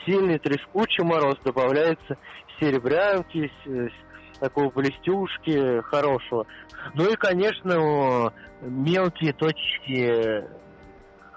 Сильный 0.06 0.40
трескучий 0.40 1.04
мороз 1.04 1.38
добавляется 1.44 2.18
серебрянки, 2.62 3.52
такого 4.40 4.70
блестюшки 4.70 5.82
хорошего. 5.82 6.46
Ну 6.94 7.12
и, 7.12 7.16
конечно, 7.16 8.32
мелкие 8.62 9.34
точки 9.34 10.46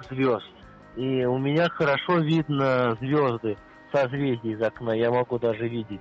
звезд. 0.09 0.47
И 0.97 1.25
у 1.25 1.39
меня 1.39 1.69
хорошо 1.69 2.19
видно 2.19 2.97
звезды, 3.01 3.57
созвездия 3.93 4.53
из 4.53 4.63
окна, 4.63 4.93
я 4.93 5.11
могу 5.11 5.39
даже 5.39 5.67
видеть. 5.67 6.01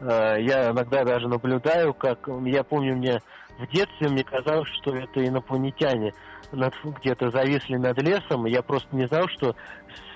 А, 0.00 0.36
я 0.36 0.70
иногда 0.70 1.04
даже 1.04 1.28
наблюдаю, 1.28 1.92
как, 1.92 2.28
я 2.46 2.64
помню, 2.64 2.96
мне 2.96 3.20
в 3.60 3.66
детстве 3.70 4.08
мне 4.08 4.24
казалось, 4.24 4.68
что 4.80 4.94
это 4.94 5.24
инопланетяне. 5.24 6.12
Над, 6.52 6.74
где-то 6.82 7.30
зависли 7.30 7.76
над 7.76 8.02
лесом, 8.02 8.44
я 8.46 8.62
просто 8.62 8.88
не 8.96 9.06
знал, 9.06 9.28
что 9.28 9.54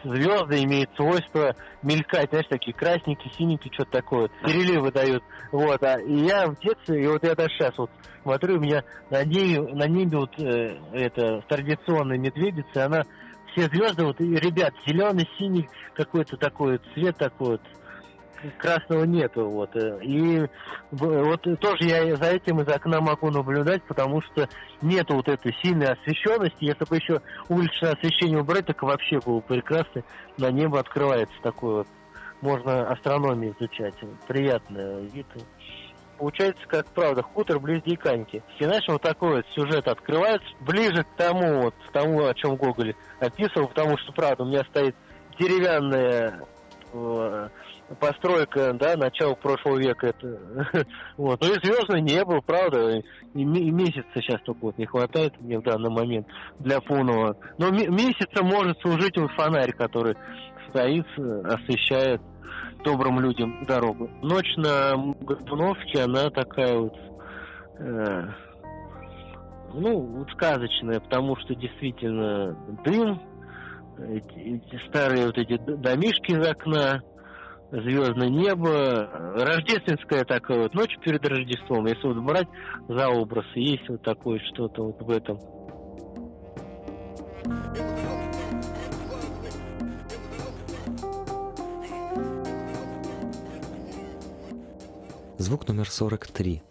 звезды 0.03 0.65
имеют 0.65 0.91
свойство 0.97 1.55
мелькать, 1.83 2.31
знаешь, 2.31 2.49
такие 2.49 2.75
красненькие, 2.75 3.33
синенькие, 3.35 3.73
что-то 3.73 3.93
такое, 3.93 4.29
переливы 4.43 4.91
дают. 4.91 5.23
Вот, 5.53 5.81
а, 5.85 6.01
и 6.01 6.25
я 6.25 6.49
в 6.49 6.59
детстве, 6.59 7.05
и 7.05 7.07
вот 7.07 7.23
я 7.23 7.37
даже 7.37 7.55
сейчас 7.55 7.79
вот 7.79 7.91
смотрю, 8.23 8.57
у 8.57 8.61
меня 8.61 8.83
на 9.11 9.25
небе, 9.25 9.61
на 9.61 9.87
небе 9.87 10.19
вот 10.19 10.37
э, 10.41 10.77
это 10.93 11.45
традиционная 11.49 12.19
медведица, 12.19 12.87
она 12.87 13.05
все 13.53 13.69
звезды, 13.69 14.05
вот, 14.05 14.21
и, 14.21 14.35
ребят, 14.35 14.75
зеленый, 14.85 15.29
синий, 15.39 15.69
какой-то 15.95 16.37
такой 16.37 16.81
цвет 16.95 17.17
такой 17.17 17.53
вот, 17.53 17.63
красного 18.59 19.05
нету. 19.05 19.49
Вот. 19.49 19.75
И 20.03 20.47
вот 20.91 21.43
тоже 21.61 21.85
я 21.85 22.17
за 22.17 22.27
этим 22.27 22.61
из 22.61 22.69
окна 22.69 23.01
могу 23.01 23.31
наблюдать, 23.31 23.83
потому 23.85 24.23
что 24.23 24.49
нету 24.83 25.17
вот 25.17 25.29
этой 25.29 25.55
сильной 25.63 25.93
освещенности. 25.93 26.57
Если 26.61 26.85
бы 26.85 26.97
еще 26.97 27.21
уличное 27.49 27.93
освещение 27.93 28.41
убрать, 28.41 28.67
так 28.67 28.83
вообще 28.83 29.19
было 29.25 29.41
прекрасно. 29.41 30.03
На 30.39 30.51
небо 30.51 30.81
открывается 30.81 31.35
такое 31.43 31.79
вот. 31.79 31.89
Можно 32.41 32.89
астрономию 32.89 33.55
изучать. 33.59 33.95
Приятный 34.27 35.07
вид. 35.07 35.27
Получается, 36.19 36.63
как 36.69 36.87
правда, 36.93 37.23
хутор 37.23 37.59
близ 37.59 37.83
Диканьки. 37.83 38.43
И 38.59 38.65
знаешь, 38.65 38.85
вот 38.87 39.03
такой 39.03 39.37
вот 39.37 39.47
сюжет 39.55 39.89
открывается 39.89 40.47
ближе 40.61 41.03
к 41.05 41.17
тому, 41.17 41.63
вот, 41.63 41.75
к 41.89 41.93
тому, 41.93 42.27
о 42.27 42.35
чем 42.35 42.57
Гоголь 42.57 42.95
описывал, 43.19 43.69
потому 43.69 43.99
что, 43.99 44.13
правда, 44.13 44.45
у 44.45 44.47
меня 44.47 44.63
стоит 44.71 44.95
деревянная 45.39 46.41
э, 46.93 47.49
постройка, 48.01 48.73
да, 48.75 48.97
начала 48.97 49.35
прошлого 49.35 49.79
века. 49.79 50.09
Это, 50.09 50.87
вот. 51.17 51.41
Ну 51.41 51.49
и 51.49 51.65
звездное 51.65 52.01
небо, 52.01 52.41
правда, 52.41 52.99
и, 53.35 53.45
месяца 53.45 54.09
сейчас 54.15 54.41
только 54.43 54.61
вот 54.61 54.79
не 54.79 54.87
хватает 54.87 55.41
мне 55.41 55.59
в 55.59 55.63
данный 55.63 55.91
момент 55.91 56.27
для 56.59 56.81
полного. 56.81 57.37
Но 57.59 57.71
месяца 57.71 58.43
может 58.43 58.81
служить 58.81 59.17
вот 59.17 59.31
фонарь, 59.33 59.73
который 59.73 60.15
стоит, 60.69 61.07
освещает 61.45 62.21
добрым 62.85 63.21
людям 63.21 63.65
дорогу. 63.67 64.11
Ночь 64.23 64.57
на 64.57 64.95
Годуновке, 65.21 66.03
она 66.03 66.31
такая 66.31 66.77
вот, 66.77 66.95
э, 67.79 68.27
ну, 69.73 70.01
вот 70.01 70.31
сказочная, 70.33 71.01
потому 71.01 71.37
что 71.37 71.55
действительно 71.55 72.57
дым, 72.85 73.21
эти 73.99 74.81
старые 74.89 75.27
вот 75.27 75.39
эти 75.39 75.57
домишки 75.57 76.33
из 76.33 76.47
окна, 76.47 77.03
звездное 77.83 78.29
небо, 78.29 79.09
рождественская 79.35 80.25
такая 80.25 80.63
вот 80.63 80.75
ночь 80.75 80.97
перед 81.03 81.27
Рождеством, 81.27 81.87
если 81.87 82.07
вот 82.07 82.19
брать 82.19 82.49
за 82.89 83.09
образ, 83.09 83.45
есть 83.55 83.89
вот 83.89 84.03
такое 84.03 84.41
что-то 84.53 84.85
вот 84.85 85.01
в 85.01 85.11
этом. 85.11 85.41
Звук 95.39 95.69
номер 95.69 95.91
43. 95.91 96.63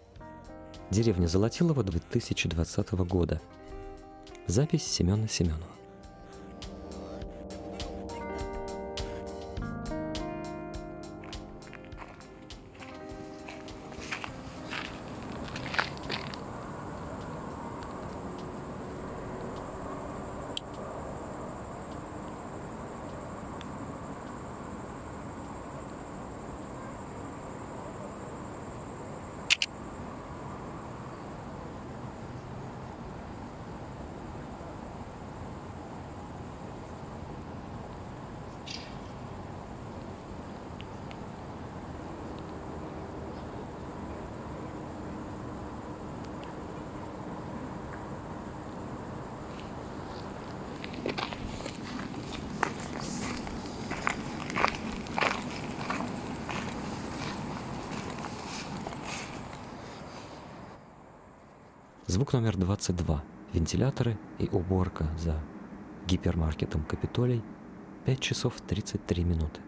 Деревня 0.89 1.27
Золотилова 1.27 1.83
2020 1.83 2.91
года. 2.93 3.41
Запись 4.47 4.83
Семена 4.83 5.27
Семенова. 5.27 5.72
Звук 62.13 62.33
номер 62.33 62.57
22. 62.57 63.23
Вентиляторы 63.53 64.19
и 64.37 64.47
уборка 64.51 65.09
за 65.17 65.41
гипермаркетом 66.05 66.83
Капитолий. 66.83 67.41
5 68.05 68.19
часов 68.19 68.61
33 68.67 69.23
минуты. 69.23 69.61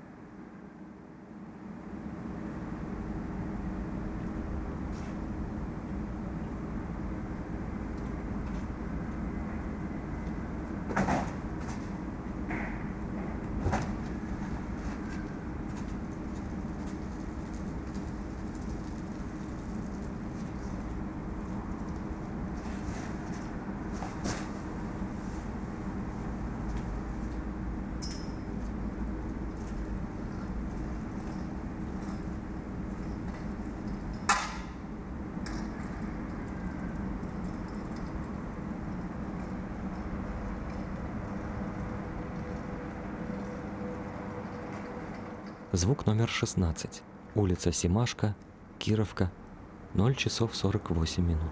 Звук 45.76 46.06
номер 46.06 46.30
16. 46.30 47.04
Улица 47.36 47.74
Симашка, 47.74 48.34
Кировка, 48.80 49.30
0 49.94 50.16
часов 50.16 50.56
48 50.56 51.22
минут. 51.22 51.52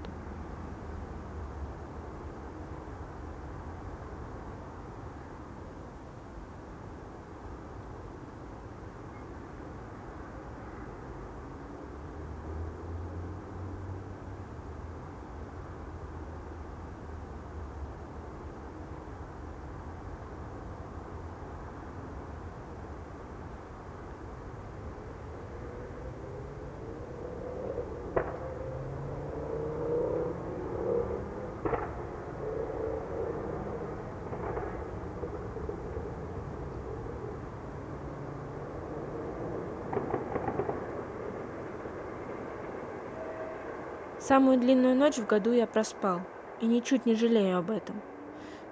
Самую 44.26 44.58
длинную 44.58 44.96
ночь 44.96 45.18
в 45.18 45.28
году 45.28 45.52
я 45.52 45.68
проспал, 45.68 46.22
и 46.62 46.66
ничуть 46.66 47.06
не 47.06 47.14
жалею 47.14 47.58
об 47.58 47.70
этом. 47.70 48.00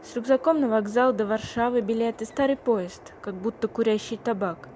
С 0.01 0.15
рюкзаком 0.15 0.61
на 0.61 0.69
вокзал 0.69 1.11
до 1.11 1.25
Варшавы 1.25 1.81
билет 1.81 2.21
и 2.21 2.25
старый 2.25 2.55
поезд, 2.55 3.13
как 3.21 3.35
будто 3.35 3.67
курящий 3.67 4.15
табак. 4.15 4.69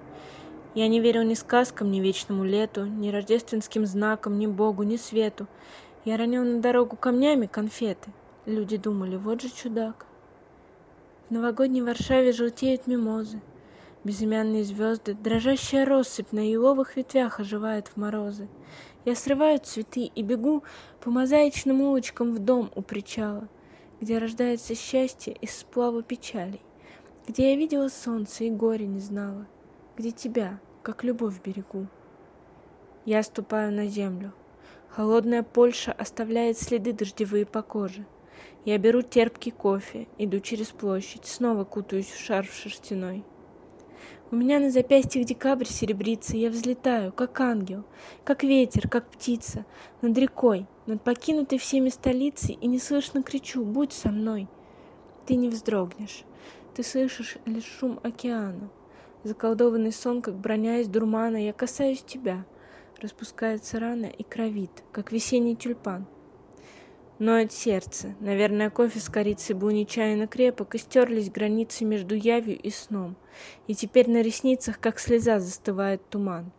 Я 0.74 0.88
не 0.88 1.00
верил 1.00 1.22
ни 1.22 1.32
сказкам, 1.32 1.90
ни 1.90 2.00
вечному 2.00 2.44
лету, 2.44 2.84
ни 2.84 3.08
рождественским 3.08 3.86
знакам, 3.86 4.38
ни 4.38 4.46
Богу, 4.46 4.82
ни 4.82 4.96
свету. 4.96 5.46
Я 6.04 6.18
ронил 6.18 6.44
на 6.44 6.60
дорогу 6.60 6.94
камнями 6.94 7.46
конфеты. 7.46 8.10
Люди 8.44 8.76
думали, 8.76 9.16
вот 9.16 9.40
же 9.40 9.48
чудак. 9.48 10.04
В 11.28 11.32
новогодней 11.32 11.80
Варшаве 11.80 12.32
желтеют 12.32 12.86
мимозы. 12.86 13.40
Безымянные 14.06 14.62
звезды, 14.62 15.14
дрожащая 15.14 15.84
россыпь 15.84 16.30
на 16.30 16.48
еловых 16.48 16.96
ветвях 16.96 17.40
оживает 17.40 17.88
в 17.88 17.96
морозы. 17.96 18.48
Я 19.04 19.16
срываю 19.16 19.58
цветы 19.58 20.02
и 20.02 20.22
бегу 20.22 20.62
по 21.00 21.10
мозаичным 21.10 21.80
улочкам 21.80 22.32
в 22.32 22.38
дом 22.38 22.70
у 22.76 22.82
причала, 22.82 23.48
где 24.00 24.18
рождается 24.18 24.76
счастье 24.76 25.32
из 25.40 25.58
сплава 25.58 26.04
печалей, 26.04 26.62
где 27.26 27.50
я 27.50 27.56
видела 27.56 27.88
солнце 27.88 28.44
и 28.44 28.50
горе 28.50 28.86
не 28.86 29.00
знала, 29.00 29.48
где 29.96 30.12
тебя, 30.12 30.60
как 30.84 31.02
любовь 31.02 31.42
берегу. 31.42 31.88
Я 33.06 33.24
ступаю 33.24 33.72
на 33.72 33.88
землю. 33.88 34.32
Холодная 34.88 35.42
Польша 35.42 35.90
оставляет 35.90 36.56
следы 36.56 36.92
дождевые 36.92 37.44
по 37.44 37.60
коже. 37.60 38.06
Я 38.64 38.78
беру 38.78 39.02
терпкий 39.02 39.50
кофе, 39.50 40.06
иду 40.16 40.38
через 40.38 40.68
площадь, 40.68 41.26
снова 41.26 41.64
кутаюсь 41.64 42.06
в 42.12 42.24
шарф 42.24 42.54
шерстяной. 42.54 43.24
У 44.28 44.34
меня 44.34 44.58
на 44.58 44.70
запястьях 44.70 45.24
декабрь 45.24 45.66
серебрится, 45.66 46.36
я 46.36 46.50
взлетаю, 46.50 47.12
как 47.12 47.40
ангел, 47.40 47.84
как 48.24 48.42
ветер, 48.42 48.88
как 48.88 49.08
птица, 49.08 49.64
над 50.02 50.18
рекой, 50.18 50.66
над 50.86 51.00
покинутой 51.02 51.58
всеми 51.58 51.90
столицей, 51.90 52.58
и 52.60 52.66
неслышно 52.66 53.22
кричу 53.22 53.64
«Будь 53.64 53.92
со 53.92 54.08
мной!» 54.08 54.48
Ты 55.26 55.36
не 55.36 55.48
вздрогнешь, 55.48 56.24
ты 56.74 56.82
слышишь 56.82 57.38
лишь 57.46 57.64
шум 57.64 58.00
океана. 58.02 58.68
Заколдованный 59.22 59.92
сон, 59.92 60.22
как 60.22 60.34
броня 60.34 60.80
из 60.80 60.88
дурмана, 60.88 61.36
я 61.36 61.52
касаюсь 61.52 62.02
тебя. 62.02 62.44
Распускается 63.00 63.78
рана 63.78 64.06
и 64.06 64.24
кровит, 64.24 64.82
как 64.90 65.12
весенний 65.12 65.54
тюльпан. 65.54 66.04
Ноет 67.18 67.50
сердце. 67.50 68.14
Наверное, 68.20 68.68
кофе 68.68 69.00
с 69.00 69.08
корицей 69.08 69.54
был 69.54 69.70
нечаянно 69.70 70.26
крепок, 70.26 70.74
и 70.74 70.78
стерлись 70.78 71.30
границы 71.30 71.86
между 71.86 72.14
явью 72.14 72.58
и 72.58 72.68
сном. 72.68 73.16
И 73.66 73.74
теперь 73.74 74.10
на 74.10 74.20
ресницах, 74.20 74.78
как 74.78 74.98
слеза, 74.98 75.40
застывает 75.40 76.06
туман. 76.10 76.52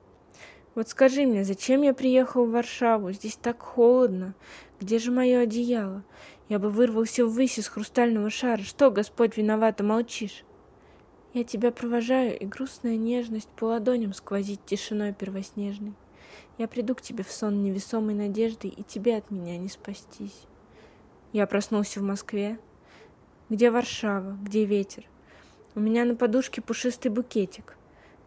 Вот 0.73 0.89
скажи 0.89 1.27
мне, 1.27 1.43
зачем 1.43 1.83
я 1.83 1.93
приехал 1.93 2.45
в 2.45 2.51
Варшаву? 2.51 3.11
Здесь 3.11 3.35
так 3.35 3.61
холодно. 3.61 4.33
Где 4.79 4.97
же 4.97 5.11
мое 5.11 5.41
одеяло? 5.41 6.03
Я 6.49 6.57
бы 6.57 6.71
вырвался 6.71 7.23
ввысь 7.23 7.59
из 7.59 7.67
хрустального 7.67 8.31
шара. 8.31 8.61
Что, 8.63 8.89
Господь, 8.89 9.37
виновато 9.37 9.83
молчишь? 9.83 10.43
Я 11.35 11.43
тебя 11.43 11.71
провожаю, 11.71 12.35
и 12.35 12.45
грустная 12.47 12.95
нежность 12.95 13.49
по 13.49 13.65
ладоням 13.65 14.13
сквозит 14.13 14.65
тишиной 14.65 15.13
первоснежной. 15.13 15.93
Я 16.57 16.67
приду 16.67 16.95
к 16.95 17.01
тебе 17.01 17.23
в 17.23 17.31
сон 17.31 17.61
невесомой 17.61 18.15
надеждой, 18.15 18.71
и 18.71 18.83
тебе 18.83 19.17
от 19.17 19.29
меня 19.29 19.57
не 19.57 19.69
спастись. 19.69 20.45
Я 21.31 21.45
проснулся 21.45 21.99
в 21.99 22.03
Москве. 22.03 22.59
Где 23.49 23.69
Варшава? 23.69 24.37
Где 24.41 24.65
ветер? 24.65 25.05
У 25.75 25.79
меня 25.79 26.03
на 26.03 26.15
подушке 26.15 26.61
пушистый 26.61 27.11
букетик. 27.11 27.77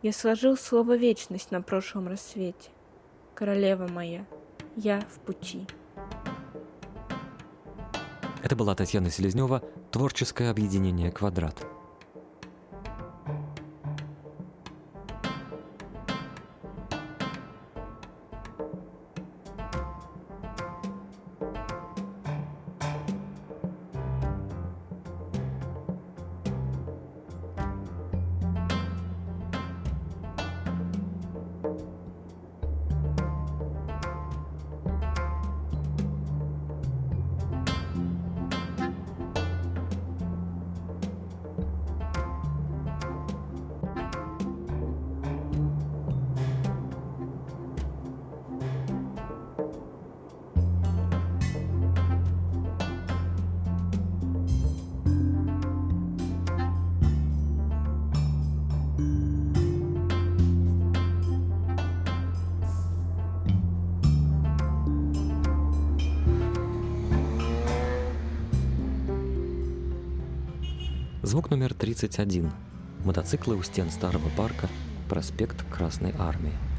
Я 0.03 0.13
сложил 0.13 0.57
слово 0.57 0.97
«вечность» 0.97 1.51
на 1.51 1.61
прошлом 1.61 2.07
рассвете. 2.07 2.71
Королева 3.35 3.89
моя, 3.89 4.25
я 4.77 5.01
в 5.01 5.19
пути. 5.21 5.67
Это 8.43 8.55
была 8.55 8.75
Татьяна 8.75 9.11
Селезнева 9.11 9.63
«Творческое 9.91 10.51
объединение 10.51 11.11
«Квадрат». 11.11 11.67
Звук 71.31 71.49
номер 71.49 71.75
31. 71.75 72.51
Мотоциклы 73.05 73.55
у 73.55 73.63
стен 73.63 73.89
старого 73.93 74.29
парка. 74.37 74.69
Проспект 75.09 75.65
Красной 75.73 76.13
Армии. 76.19 76.70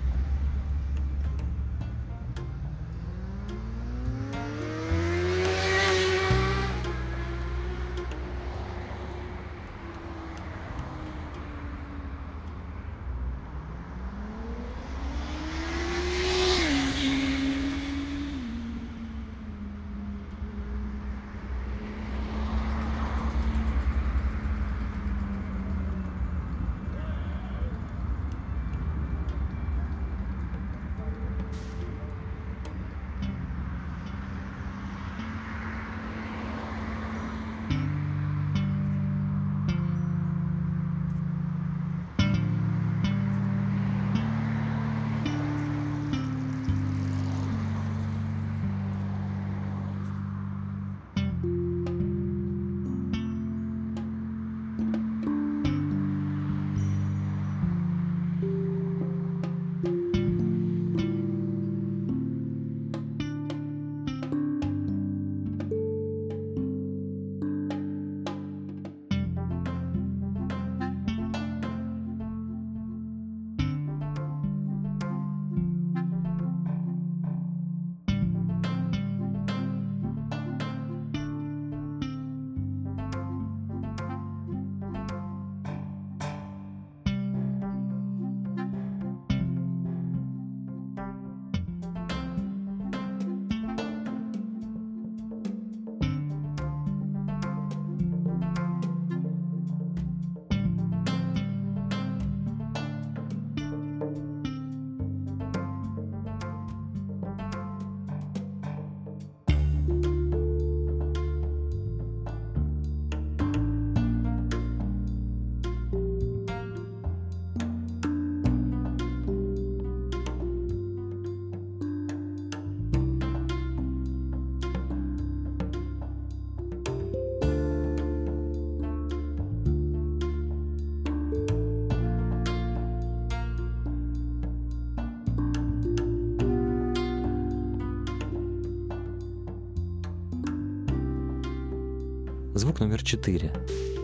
Номер 142.82 143.04
4. 143.04 143.52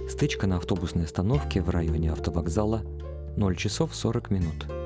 Стычка 0.07 0.45
на 0.45 0.57
автобусной 0.57 1.05
остановке 1.05 1.63
в 1.63 1.69
районе 1.69 2.11
автовокзала 2.11 2.83
0 3.35 3.55
часов 3.55 3.95
40 3.95 4.29
минут. 4.29 4.76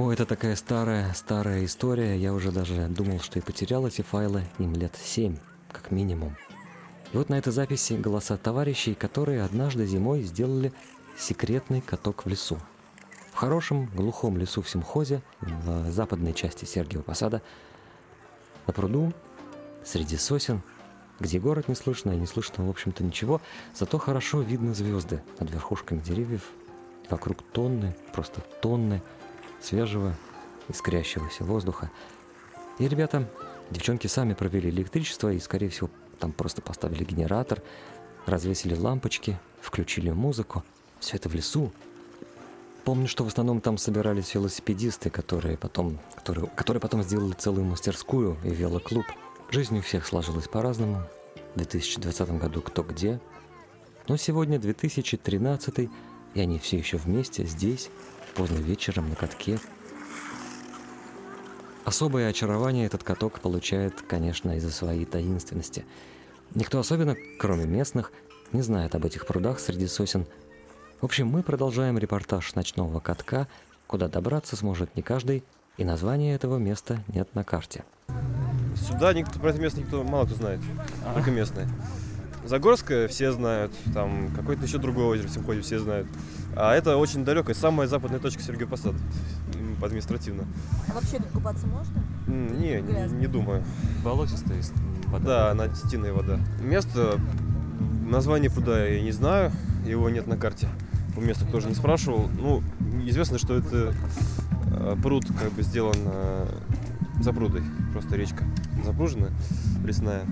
О, 0.00 0.10
это 0.10 0.24
такая 0.24 0.56
старая, 0.56 1.12
старая 1.12 1.62
история. 1.66 2.16
Я 2.16 2.32
уже 2.32 2.52
даже 2.52 2.86
думал, 2.88 3.20
что 3.20 3.38
и 3.38 3.42
потерял 3.42 3.86
эти 3.86 4.00
файлы. 4.00 4.44
Им 4.58 4.72
лет 4.72 4.96
семь, 4.96 5.36
как 5.70 5.90
минимум. 5.90 6.38
И 7.12 7.18
вот 7.18 7.28
на 7.28 7.34
этой 7.34 7.52
записи 7.52 7.92
голоса 7.92 8.38
товарищей, 8.38 8.94
которые 8.94 9.42
однажды 9.42 9.84
зимой 9.84 10.22
сделали 10.22 10.72
секретный 11.18 11.82
каток 11.82 12.24
в 12.24 12.30
лесу. 12.30 12.56
В 13.30 13.36
хорошем 13.36 13.90
глухом 13.94 14.38
лесу 14.38 14.62
в 14.62 14.70
Симхозе, 14.70 15.20
в 15.42 15.90
западной 15.90 16.32
части 16.32 16.64
Сергиева 16.64 17.02
Посада, 17.02 17.42
на 18.66 18.72
пруду, 18.72 19.12
среди 19.84 20.16
сосен, 20.16 20.62
где 21.18 21.38
город 21.38 21.68
не 21.68 21.74
слышно 21.74 22.12
и 22.12 22.16
не 22.16 22.26
слышно, 22.26 22.64
в 22.64 22.70
общем-то, 22.70 23.04
ничего, 23.04 23.42
зато 23.74 23.98
хорошо 23.98 24.40
видно 24.40 24.72
звезды 24.72 25.22
над 25.38 25.50
верхушками 25.50 26.00
деревьев, 26.00 26.48
вокруг 27.10 27.42
тонны, 27.42 27.94
просто 28.14 28.40
тонны 28.62 29.02
свежего, 29.60 30.14
искрящегося 30.68 31.44
воздуха. 31.44 31.90
И 32.78 32.88
ребята, 32.88 33.28
девчонки 33.70 34.06
сами 34.06 34.34
провели 34.34 34.70
электричество 34.70 35.32
и, 35.32 35.38
скорее 35.38 35.68
всего, 35.68 35.90
там 36.18 36.32
просто 36.32 36.62
поставили 36.62 37.04
генератор, 37.04 37.62
развесили 38.26 38.74
лампочки, 38.74 39.38
включили 39.60 40.10
музыку. 40.10 40.62
Все 40.98 41.16
это 41.16 41.28
в 41.28 41.34
лесу. 41.34 41.72
Помню, 42.84 43.08
что 43.08 43.24
в 43.24 43.28
основном 43.28 43.60
там 43.60 43.78
собирались 43.78 44.34
велосипедисты, 44.34 45.10
которые 45.10 45.56
потом, 45.56 45.98
которые, 46.16 46.46
которые 46.48 46.80
потом 46.80 47.02
сделали 47.02 47.32
целую 47.32 47.64
мастерскую 47.64 48.36
и 48.44 48.50
велоклуб. 48.50 49.04
Жизнь 49.50 49.78
у 49.78 49.82
всех 49.82 50.06
сложилась 50.06 50.48
по-разному. 50.48 51.02
В 51.54 51.58
2020 51.58 52.30
году 52.38 52.62
кто 52.62 52.82
где. 52.82 53.20
Но 54.08 54.16
сегодня 54.16 54.58
2013, 54.58 55.90
и 56.34 56.40
они 56.40 56.58
все 56.58 56.78
еще 56.78 56.96
вместе 56.96 57.44
здесь, 57.44 57.90
поздно 58.30 58.56
вечером 58.56 59.08
на 59.08 59.16
катке. 59.16 59.58
Особое 61.84 62.28
очарование 62.28 62.86
этот 62.86 63.02
каток 63.02 63.40
получает, 63.40 64.00
конечно, 64.02 64.56
из-за 64.56 64.70
своей 64.70 65.04
таинственности. 65.04 65.84
Никто 66.54 66.78
особенно, 66.78 67.16
кроме 67.38 67.64
местных, 67.64 68.12
не 68.52 68.62
знает 68.62 68.94
об 68.94 69.04
этих 69.04 69.26
прудах 69.26 69.60
среди 69.60 69.86
сосен. 69.86 70.26
В 71.00 71.04
общем, 71.04 71.28
мы 71.28 71.42
продолжаем 71.42 71.98
репортаж 71.98 72.54
ночного 72.54 73.00
катка, 73.00 73.48
куда 73.86 74.08
добраться 74.08 74.56
сможет 74.56 74.94
не 74.96 75.02
каждый, 75.02 75.44
и 75.78 75.84
названия 75.84 76.34
этого 76.34 76.58
места 76.58 77.02
нет 77.08 77.34
на 77.34 77.44
карте. 77.44 77.84
Сюда 78.76 79.12
никто, 79.12 79.38
про 79.40 79.50
это 79.50 79.60
место 79.60 79.80
никто 79.80 80.02
мало 80.04 80.26
кто 80.26 80.34
знает, 80.34 80.60
только 81.14 81.30
местные. 81.30 81.68
Загорское 82.44 83.06
все 83.08 83.32
знают, 83.32 83.72
там 83.92 84.30
какое-то 84.34 84.64
еще 84.64 84.78
другое 84.78 85.06
озеро 85.06 85.28
в 85.28 85.30
Симходе 85.30 85.60
все 85.60 85.78
знают. 85.78 86.08
А 86.56 86.74
это 86.74 86.96
очень 86.96 87.24
далекая, 87.24 87.54
самая 87.54 87.86
западная 87.86 88.18
точка 88.18 88.42
Сергея 88.42 88.66
Посад, 88.66 88.94
административно. 89.82 90.44
А 90.88 90.94
вообще 90.94 91.18
тут 91.18 91.28
купаться 91.28 91.66
можно? 91.66 92.02
Не, 92.26 92.80
не, 92.80 93.12
не 93.12 93.26
думаю. 93.26 93.62
Болотистая 94.02 94.60
вода? 95.06 95.24
Да, 95.24 95.50
она 95.50 95.74
стенная 95.74 96.12
вода. 96.12 96.38
Место, 96.60 97.20
название 98.08 98.50
пруда 98.50 98.86
я 98.86 99.02
не 99.02 99.12
знаю, 99.12 99.52
его 99.86 100.08
нет 100.08 100.26
на 100.26 100.36
карте. 100.36 100.68
У 101.16 101.20
места 101.20 101.44
тоже 101.44 101.68
не 101.68 101.74
спрашивал. 101.74 102.28
Ну, 102.38 102.62
известно, 103.04 103.38
что 103.38 103.54
это 103.56 103.92
э, 104.66 104.96
пруд 105.02 105.26
как 105.38 105.52
бы 105.52 105.62
сделан 105.62 105.96
э, 106.04 106.46
за 107.20 107.32
прудой, 107.32 107.62
просто 107.92 108.16
речка 108.16 108.44
запружена, 108.84 109.28
лесная. 109.84 110.22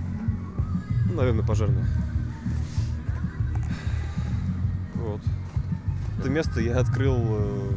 Ну, 1.09 1.15
наверное, 1.15 1.45
пожарная. 1.45 1.87
Вот. 4.95 5.21
Это 6.19 6.29
место 6.29 6.61
я 6.61 6.79
открыл 6.79 7.17
э, 7.19 7.71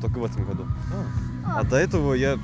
только 0.00 0.18
в 0.18 0.24
этом 0.24 0.44
году. 0.44 0.66
А. 1.44 1.60
а 1.60 1.64
до 1.64 1.76
этого 1.76 2.14
я 2.14 2.38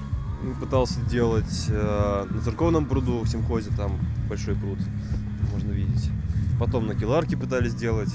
пытался 0.60 1.00
делать 1.02 1.66
э, 1.68 2.26
на 2.30 2.40
церковном 2.40 2.86
пруду 2.86 3.20
в 3.20 3.28
Симхозе, 3.28 3.70
там 3.76 3.98
большой 4.28 4.54
пруд, 4.54 4.78
можно 5.52 5.72
видеть. 5.72 6.10
Потом 6.60 6.86
на 6.86 6.94
Киларке 6.94 7.36
пытались 7.36 7.72
сделать. 7.72 8.12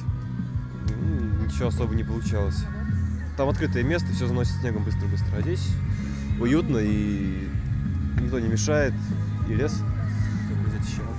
Ничего 1.45 1.67
особо 1.67 1.93
не 1.95 2.03
получалось. 2.03 2.63
Там 3.35 3.49
открытое 3.49 3.83
место, 3.83 4.13
все 4.13 4.27
заносит 4.27 4.53
снегом 4.61 4.83
быстро-быстро. 4.83 5.37
А 5.37 5.41
здесь 5.41 5.67
уютно 6.39 6.77
и 6.77 7.47
никто 8.21 8.39
не 8.39 8.47
мешает, 8.47 8.93
и 9.49 9.53
лес 9.53 9.81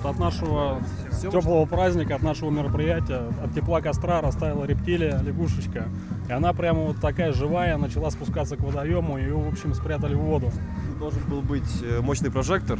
от 0.04 0.18
нашего 0.18 0.82
теплого 1.20 1.66
праздника, 1.66 2.16
от 2.16 2.22
нашего 2.22 2.50
мероприятия, 2.50 3.28
от 3.42 3.54
тепла 3.54 3.80
костра 3.80 4.20
растаяла 4.20 4.64
рептилия, 4.64 5.20
лягушечка. 5.20 5.88
И 6.28 6.32
она 6.32 6.52
прямо 6.52 6.80
вот 6.80 7.00
такая 7.00 7.32
живая, 7.32 7.76
начала 7.76 8.10
спускаться 8.10 8.56
к 8.56 8.60
водоему, 8.60 9.18
ее, 9.18 9.34
в 9.34 9.48
общем, 9.48 9.74
спрятали 9.74 10.14
в 10.14 10.20
воду. 10.20 10.52
Должен 10.98 11.22
был 11.28 11.42
быть 11.42 11.82
э, 11.82 12.00
мощный 12.00 12.30
прожектор, 12.30 12.78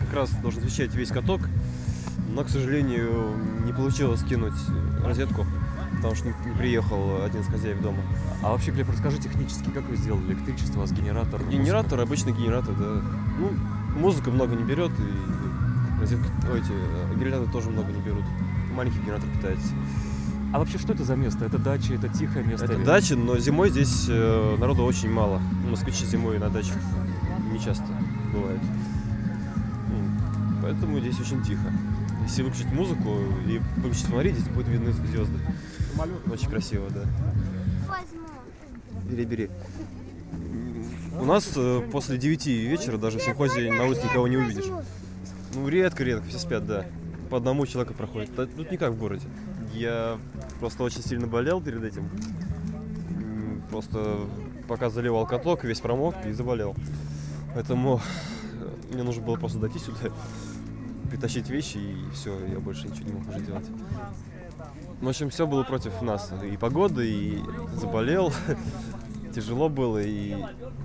как 0.00 0.14
раз 0.14 0.30
должен 0.42 0.62
освещать 0.62 0.94
весь 0.94 1.08
каток. 1.08 1.40
Но, 2.34 2.42
к 2.42 2.48
сожалению, 2.48 3.36
не 3.64 3.72
получилось 3.72 4.20
скинуть 4.20 4.54
розетку, 5.04 5.46
потому 5.96 6.14
что 6.14 6.26
не 6.26 6.54
приехал 6.56 7.24
один 7.24 7.40
из 7.40 7.46
хозяев 7.46 7.80
дома. 7.80 7.98
А 8.42 8.50
вообще, 8.50 8.72
Глеб, 8.72 8.90
расскажи 8.90 9.18
технически, 9.18 9.70
как 9.70 9.88
вы 9.88 9.96
сделали 9.96 10.32
электричество, 10.32 10.78
у 10.78 10.80
вас 10.80 10.92
генератор? 10.92 11.42
Генератор, 11.44 12.00
обычный 12.00 12.32
генератор, 12.32 12.74
да. 12.74 13.02
Ну, 13.38 13.50
музыка 13.96 14.30
много 14.30 14.54
не 14.56 14.64
берет, 14.64 14.90
и 14.90 15.43
розетки, 16.04 16.30
ой, 16.50 16.60
эти 16.60 17.18
генераторы 17.18 17.50
тоже 17.50 17.70
много 17.70 17.90
не 17.90 18.00
берут. 18.00 18.24
Маленький 18.72 18.98
генератор 19.00 19.28
питается. 19.30 19.72
А 20.52 20.58
вообще, 20.58 20.78
что 20.78 20.92
это 20.92 21.04
за 21.04 21.16
место? 21.16 21.44
Это 21.44 21.58
дача, 21.58 21.94
это 21.94 22.08
тихое 22.08 22.44
место? 22.44 22.66
Это 22.66 22.74
или... 22.74 22.84
дача, 22.84 23.16
но 23.16 23.38
зимой 23.38 23.70
здесь 23.70 24.06
э, 24.08 24.56
народу 24.58 24.84
очень 24.84 25.10
мало. 25.10 25.40
Москвичи 25.68 26.04
зимой 26.04 26.38
на 26.38 26.48
дачах 26.48 26.76
не 27.52 27.58
часто 27.58 27.86
бывает. 28.32 28.60
Поэтому 30.62 31.00
здесь 31.00 31.18
очень 31.20 31.42
тихо. 31.42 31.72
Если 32.22 32.42
выключить 32.42 32.72
музыку 32.72 33.18
и 33.46 33.60
выключить 33.76 34.06
фонари, 34.06 34.32
здесь 34.32 34.48
будет 34.48 34.68
видны 34.68 34.92
звезды. 34.92 35.38
Очень 36.30 36.48
красиво, 36.48 36.88
да. 36.90 37.02
Бери, 39.04 39.24
бери. 39.24 39.50
У 41.20 41.24
нас 41.24 41.52
э, 41.56 41.82
после 41.92 42.16
9 42.16 42.46
вечера 42.46 42.96
даже 42.96 43.18
в 43.18 43.22
симхозе 43.22 43.70
на 43.72 43.84
улице 43.84 44.04
никого 44.04 44.26
не 44.26 44.36
увидишь. 44.36 44.64
Ну, 45.54 45.68
редко-редко, 45.68 46.26
все 46.28 46.38
спят, 46.38 46.66
да. 46.66 46.86
По 47.30 47.38
одному 47.38 47.66
человеку 47.66 47.94
проходит. 47.94 48.34
Тут 48.34 48.70
не 48.70 48.76
как 48.76 48.92
в 48.92 48.98
городе. 48.98 49.26
Я 49.72 50.18
просто 50.60 50.82
очень 50.82 51.02
сильно 51.02 51.26
болел 51.26 51.60
перед 51.60 51.82
этим. 51.82 52.08
Просто 53.70 54.20
пока 54.68 54.90
заливал 54.90 55.26
каток, 55.26 55.64
весь 55.64 55.80
промок 55.80 56.14
и 56.26 56.32
заболел. 56.32 56.74
Поэтому 57.54 58.00
мне 58.92 59.02
нужно 59.02 59.22
было 59.22 59.36
просто 59.36 59.58
дойти 59.58 59.78
сюда, 59.78 60.10
притащить 61.10 61.48
вещи 61.48 61.78
и 61.78 62.10
все, 62.12 62.38
я 62.46 62.58
больше 62.58 62.88
ничего 62.88 63.08
не 63.08 63.12
мог 63.14 63.28
уже 63.28 63.40
делать. 63.40 63.66
В 65.00 65.08
общем, 65.08 65.30
все 65.30 65.46
было 65.46 65.62
против 65.64 66.00
нас. 66.02 66.32
И 66.44 66.56
погода, 66.56 67.02
и 67.02 67.38
заболел, 67.74 68.32
тяжело 69.34 69.68
было, 69.68 69.98
и 70.02 70.36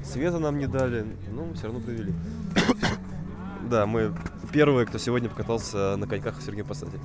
света 0.04 0.40
нам 0.40 0.58
не 0.58 0.68
дали, 0.68 1.06
ну, 1.32 1.54
все 1.54 1.66
равно 1.66 1.80
провели. 1.80 2.14
Да, 3.70 3.86
мы 3.86 4.16
первые, 4.52 4.86
кто 4.86 4.98
сегодня 4.98 5.30
покатался 5.30 5.96
на 5.98 6.08
коньках 6.08 6.40
в 6.40 6.44
Сергеем 6.44 6.66
Посаде. 6.66 7.00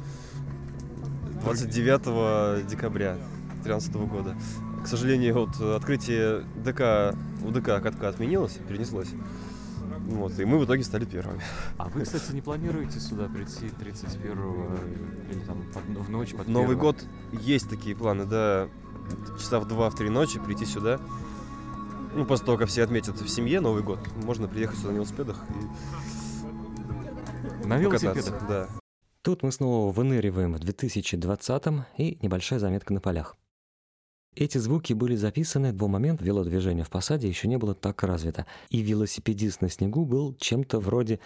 29 1.42 2.66
декабря 2.66 3.16
2013 3.62 3.94
года. 3.94 4.36
К 4.82 4.86
сожалению, 4.86 5.34
вот 5.34 5.60
открытие 5.60 6.44
ДК, 6.56 7.16
у 7.44 7.50
ДК 7.50 7.82
катка 7.82 8.08
отменилось, 8.08 8.58
перенеслось. 8.68 9.08
Вот, 10.06 10.38
и 10.38 10.44
мы 10.44 10.58
в 10.58 10.64
итоге 10.66 10.84
стали 10.84 11.06
первыми. 11.06 11.40
А 11.78 11.88
вы, 11.88 12.02
кстати, 12.02 12.32
не 12.32 12.42
планируете 12.42 13.00
сюда 13.00 13.26
прийти 13.26 13.66
31-го 13.66 14.76
или 15.32 15.40
там 15.40 15.62
под, 15.72 16.06
в 16.06 16.10
ночь 16.10 16.34
под 16.34 16.46
В 16.46 16.50
Новый 16.50 16.76
год 16.76 17.02
есть 17.32 17.70
такие 17.70 17.96
планы, 17.96 18.26
да, 18.26 18.68
часа 19.38 19.60
в 19.60 19.66
два, 19.66 19.88
в 19.88 19.94
три 19.94 20.10
ночи 20.10 20.38
прийти 20.38 20.66
сюда. 20.66 21.00
Ну, 22.14 22.26
после 22.26 22.46
того, 22.46 22.58
как 22.58 22.68
все 22.68 22.84
отметят 22.84 23.20
в 23.20 23.28
семье 23.28 23.60
Новый 23.60 23.82
год, 23.82 23.98
можно 24.22 24.46
приехать 24.46 24.78
сюда 24.78 24.90
на 24.90 24.96
велосипедах 24.96 25.42
и 25.48 26.23
На 27.64 27.78
велосипедах? 27.78 28.46
Да. 28.46 28.68
Тут 29.22 29.42
мы 29.42 29.52
снова 29.52 29.90
выныриваем 29.90 30.52
в 30.52 30.60
2020-м 30.60 31.84
и 31.96 32.18
небольшая 32.20 32.58
заметка 32.58 32.92
на 32.92 33.00
полях. 33.00 33.36
Эти 34.36 34.58
звуки 34.58 34.92
были 34.92 35.14
записаны 35.14 35.72
до 35.72 35.88
момента 35.88 36.24
велодвижения 36.24 36.84
в 36.84 36.90
посаде 36.90 37.28
еще 37.28 37.48
не 37.48 37.56
было 37.56 37.74
так 37.74 38.02
развито, 38.02 38.46
и 38.68 38.82
велосипедист 38.82 39.60
на 39.60 39.70
снегу 39.70 40.04
был 40.04 40.34
чем-то 40.34 40.80
вроде 40.80 41.20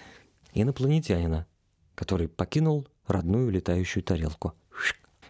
инопланетянина, 0.52 1.46
который 1.94 2.28
покинул 2.28 2.86
родную 3.06 3.50
летающую 3.50 4.02
тарелку. 4.02 4.52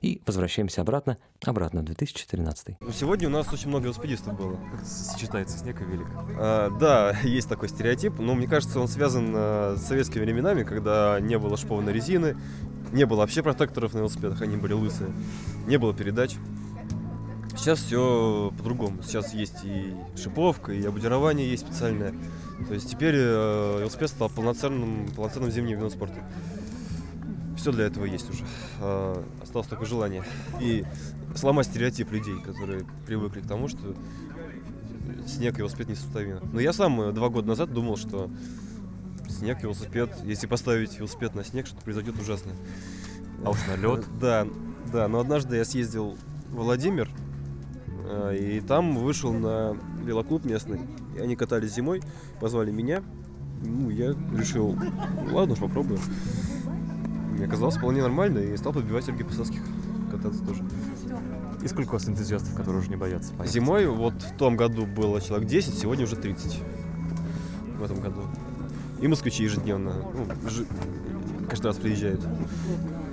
И 0.01 0.23
возвращаемся 0.27 0.83
обратно, 0.83 1.19
обратно 1.45 1.81
в 1.81 1.85
2013. 1.85 2.77
Ну, 2.81 2.91
сегодня 2.93 3.29
у 3.29 3.31
нас 3.31 3.53
очень 3.53 3.69
много 3.69 3.85
велосипедистов 3.85 4.37
было. 4.37 4.57
Как 4.71 4.83
это 4.83 4.91
сочетается 4.91 5.59
снег 5.59 5.81
и 5.81 5.85
велик? 5.85 6.09
А, 6.39 6.71
да, 6.79 7.19
есть 7.23 7.49
такой 7.49 7.69
стереотип, 7.69 8.19
но 8.19 8.35
мне 8.35 8.47
кажется, 8.47 8.81
он 8.81 8.89
связан 8.89 9.33
а, 9.35 9.77
с 9.77 9.87
советскими 9.87 10.23
временами, 10.23 10.63
когда 10.63 11.19
не 11.21 11.39
было 11.39 11.57
шипованной 11.57 11.93
резины, 11.93 12.37
не 12.93 13.05
было 13.05 13.19
вообще 13.19 13.43
протекторов 13.43 13.95
на 13.95 13.99
велосипедах, 13.99 14.41
они 14.43 14.57
были 14.57 14.73
лысые, 14.73 15.13
не 15.67 15.77
было 15.77 15.95
передач. 15.95 16.37
Сейчас 17.57 17.81
все 17.81 18.53
по-другому. 18.57 19.03
Сейчас 19.03 19.35
есть 19.35 19.65
и 19.65 19.93
шиповка, 20.17 20.73
и 20.73 20.85
обмундирование 20.87 21.51
есть 21.51 21.67
специальное. 21.67 22.15
То 22.69 22.75
есть 22.75 22.89
теперь 22.89 23.15
э, 23.17 23.79
велосипед 23.81 24.11
стал 24.11 24.29
полноценным, 24.29 25.09
полноценным 25.15 25.51
зимним 25.51 25.77
видом 25.77 25.91
спорта. 25.91 26.23
Все 27.69 27.77
для 27.77 27.85
этого 27.85 28.07
есть 28.07 28.31
уже. 28.31 28.45
Э, 28.81 29.23
осталось 29.43 29.69
только 29.69 29.85
желание. 29.85 30.25
И 30.59 30.87
сломать 31.35 31.67
стереотип 31.67 32.11
людей, 32.11 32.41
которые 32.41 32.87
привыкли 33.07 33.43
к 33.43 33.47
тому, 33.47 33.69
что 33.69 33.95
снег 35.27 35.57
и 35.57 35.59
велосипед 35.59 35.91
несовместимы. 35.91 36.41
Но 36.51 36.61
я 36.61 36.73
сам 36.73 36.99
э, 37.03 37.13
два 37.13 37.29
года 37.29 37.49
назад 37.49 37.71
думал, 37.71 37.99
что 37.99 38.31
снег, 39.29 39.63
велосипед, 39.63 40.17
если 40.25 40.47
поставить 40.47 40.99
велосипед 40.99 41.35
на 41.35 41.45
снег, 41.45 41.67
что-то 41.67 41.83
произойдет 41.83 42.19
ужасное. 42.19 42.57
А 43.45 43.51
уж 43.51 43.59
на 43.67 43.77
лед? 43.77 44.07
Да, 44.19 44.47
да. 44.91 45.07
Но 45.07 45.21
однажды 45.21 45.57
я 45.57 45.67
съездил 45.67 46.17
в 46.49 46.55
Владимир, 46.55 47.11
а, 48.07 48.33
и 48.33 48.61
там 48.61 48.97
вышел 48.97 49.35
на 49.35 49.77
велоклуб 50.05 50.47
местный. 50.47 50.81
И 51.19 51.21
они 51.21 51.37
катались 51.37 51.75
зимой, 51.75 52.01
позвали 52.41 52.71
меня. 52.71 53.03
Ну, 53.63 53.91
я 53.91 54.17
решил, 54.35 54.75
ладно 55.31 55.53
уж, 55.53 55.59
попробую. 55.59 55.99
Мне 57.39 57.47
оказалось 57.47 57.77
вполне 57.77 58.03
нормально, 58.03 58.39
и 58.39 58.57
стал 58.57 58.73
подбивать 58.73 59.05
Сергей 59.05 59.25
Посадских 59.25 59.61
кататься 60.11 60.45
тоже. 60.45 60.65
И 61.63 61.69
сколько 61.69 61.91
у 61.91 61.93
вас 61.93 62.09
энтузиастов, 62.09 62.53
которые 62.55 62.81
уже 62.81 62.91
не 62.91 62.97
боятся 62.97 63.33
поехать? 63.33 63.55
Зимой, 63.55 63.87
вот 63.87 64.15
в 64.15 64.37
том 64.37 64.57
году 64.57 64.87
было 64.87 65.21
человек 65.21 65.49
10, 65.49 65.79
сегодня 65.79 66.05
уже 66.05 66.17
30. 66.17 66.61
В 67.79 67.83
этом 67.85 68.01
году. 68.01 68.23
И 69.01 69.07
москвичи 69.07 69.45
ежедневно, 69.45 69.95
ну, 70.15 70.51
ж... 70.51 70.65
каждый 71.49 71.67
раз 71.67 71.77
приезжают. 71.77 72.21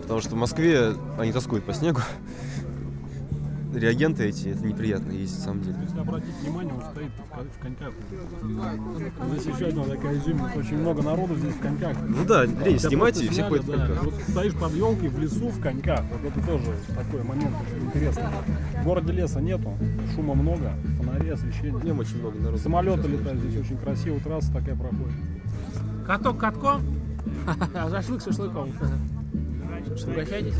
Потому 0.01 0.21
что 0.21 0.31
в 0.31 0.39
Москве 0.39 0.95
они 1.19 1.31
тоскуют 1.31 1.63
по 1.63 1.73
снегу 1.73 2.01
реагенты 3.79 4.25
эти, 4.25 4.49
это 4.49 4.65
неприятно 4.65 5.11
есть, 5.11 5.37
на 5.39 5.43
самом 5.43 5.61
деле. 5.61 5.77
Если 5.83 5.99
обратить 5.99 6.35
внимание, 6.41 6.73
он 6.73 6.81
стоит 6.81 7.11
в, 7.11 7.61
коньках. 7.61 7.93
Здесь 9.31 9.55
еще 9.55 9.67
одна 9.67 9.83
такая 9.83 10.15
зима, 10.19 10.51
очень 10.55 10.77
много 10.77 11.01
народу 11.01 11.35
здесь 11.35 11.53
в 11.53 11.59
коньках. 11.59 11.97
Ну 12.07 12.25
да, 12.25 12.45
рейс 12.45 12.81
снимайте, 12.81 13.25
и 13.25 13.29
все 13.29 13.47
ходят 13.47 13.65
в 13.65 13.71
коньках. 13.71 14.03
Вот 14.03 14.13
стоишь 14.29 14.53
под 14.53 14.73
елкой 14.73 15.09
в 15.09 15.19
лесу 15.19 15.49
в 15.49 15.61
коньках, 15.61 16.01
вот 16.11 16.31
это 16.31 16.47
тоже 16.47 16.71
такой 16.95 17.23
момент 17.23 17.55
интересный. 17.81 18.23
В 18.81 18.83
городе 18.83 19.13
леса 19.13 19.41
нету, 19.41 19.77
шума 20.15 20.33
много, 20.33 20.73
фонари, 20.97 21.29
освещение. 21.29 21.81
Днем 21.81 21.99
очень 21.99 22.19
много 22.19 22.39
народу. 22.39 22.61
Самолеты 22.61 23.07
летают 23.07 23.39
здесь 23.41 23.65
очень 23.65 23.77
красиво, 23.77 24.19
трасса 24.19 24.51
такая 24.53 24.75
проходит. 24.75 25.15
Каток 26.05 26.37
катком, 26.37 26.81
а 27.73 27.89
шашлык 27.89 28.21
шашлыком. 28.21 28.71
Угощайтесь. 30.07 30.55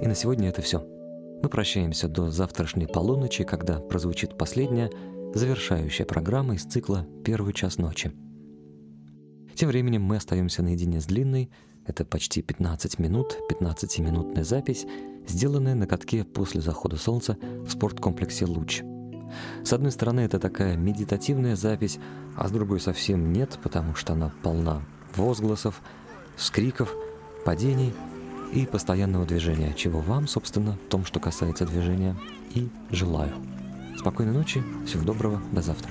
И 0.00 0.06
на 0.06 0.14
сегодня 0.14 0.48
это 0.48 0.62
все. 0.62 0.80
Мы 1.42 1.48
прощаемся 1.48 2.08
до 2.08 2.30
завтрашней 2.30 2.86
полуночи, 2.86 3.44
когда 3.44 3.80
прозвучит 3.80 4.38
последняя, 4.38 4.90
завершающая 5.34 6.06
программа 6.06 6.54
из 6.54 6.64
цикла 6.64 7.06
«Первый 7.24 7.52
час 7.52 7.78
ночи». 7.78 8.12
Тем 9.58 9.70
временем 9.70 10.02
мы 10.02 10.18
остаемся 10.18 10.62
наедине 10.62 11.00
с 11.00 11.06
длинной, 11.06 11.50
это 11.84 12.04
почти 12.04 12.42
15 12.42 13.00
минут, 13.00 13.36
15-минутная 13.50 14.44
запись, 14.44 14.86
сделанная 15.26 15.74
на 15.74 15.88
катке 15.88 16.22
после 16.22 16.60
захода 16.60 16.96
солнца 16.96 17.36
в 17.66 17.68
спорткомплексе 17.68 18.44
«Луч». 18.44 18.84
С 19.64 19.72
одной 19.72 19.90
стороны, 19.90 20.20
это 20.20 20.38
такая 20.38 20.76
медитативная 20.76 21.56
запись, 21.56 21.98
а 22.36 22.46
с 22.46 22.52
другой 22.52 22.78
совсем 22.78 23.32
нет, 23.32 23.58
потому 23.60 23.96
что 23.96 24.12
она 24.12 24.32
полна 24.44 24.80
возгласов, 25.16 25.82
скриков, 26.36 26.94
падений 27.44 27.92
и 28.52 28.64
постоянного 28.64 29.26
движения, 29.26 29.74
чего 29.74 29.98
вам, 29.98 30.28
собственно, 30.28 30.78
в 30.86 30.88
том, 30.88 31.04
что 31.04 31.18
касается 31.18 31.66
движения, 31.66 32.14
и 32.54 32.68
желаю. 32.90 33.34
Спокойной 33.98 34.34
ночи, 34.34 34.62
всего 34.86 35.02
доброго, 35.02 35.42
до 35.50 35.62
завтра. 35.62 35.90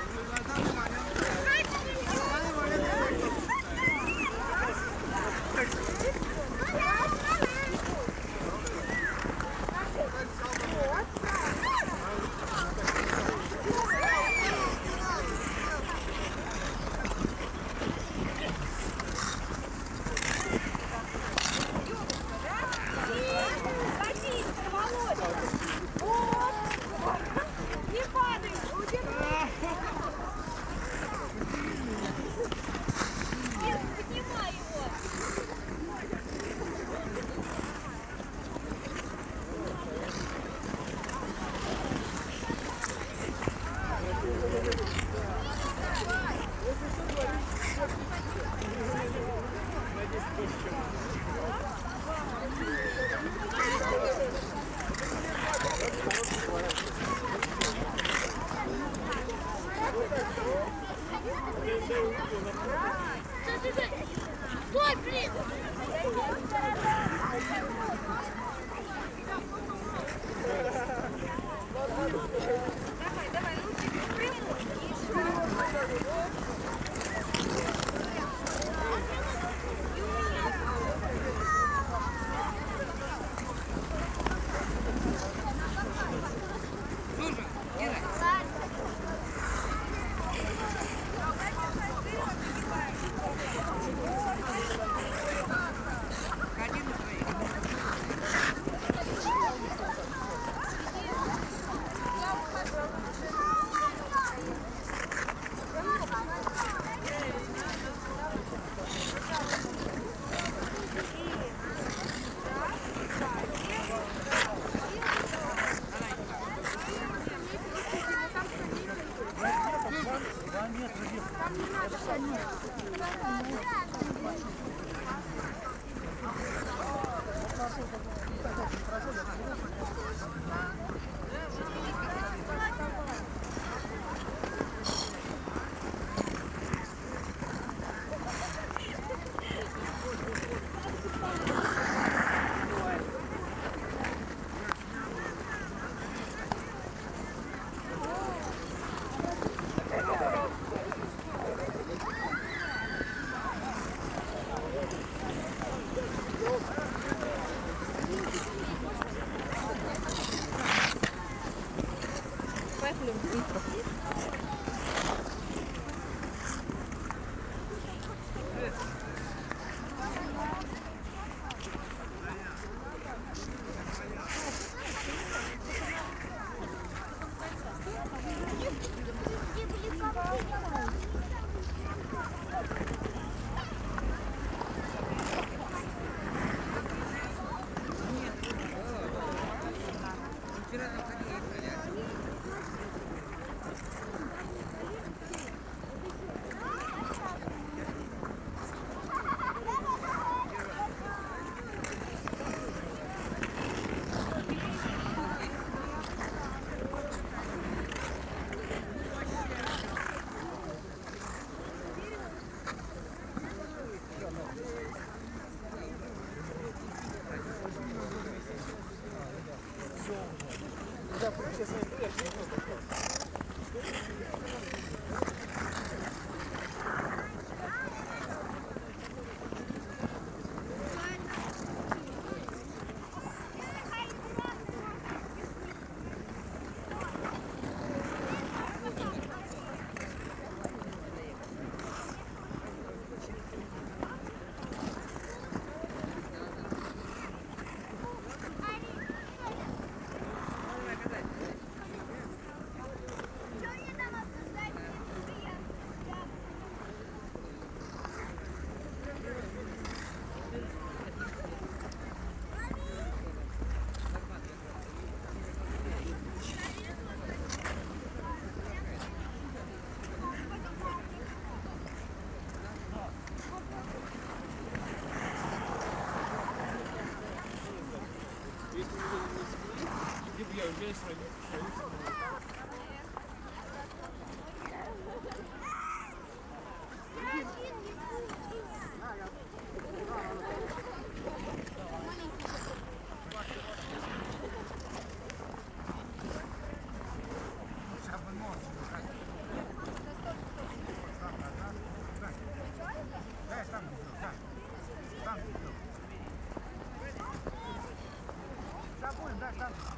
Там, 309.51 309.73
там. 309.73 309.90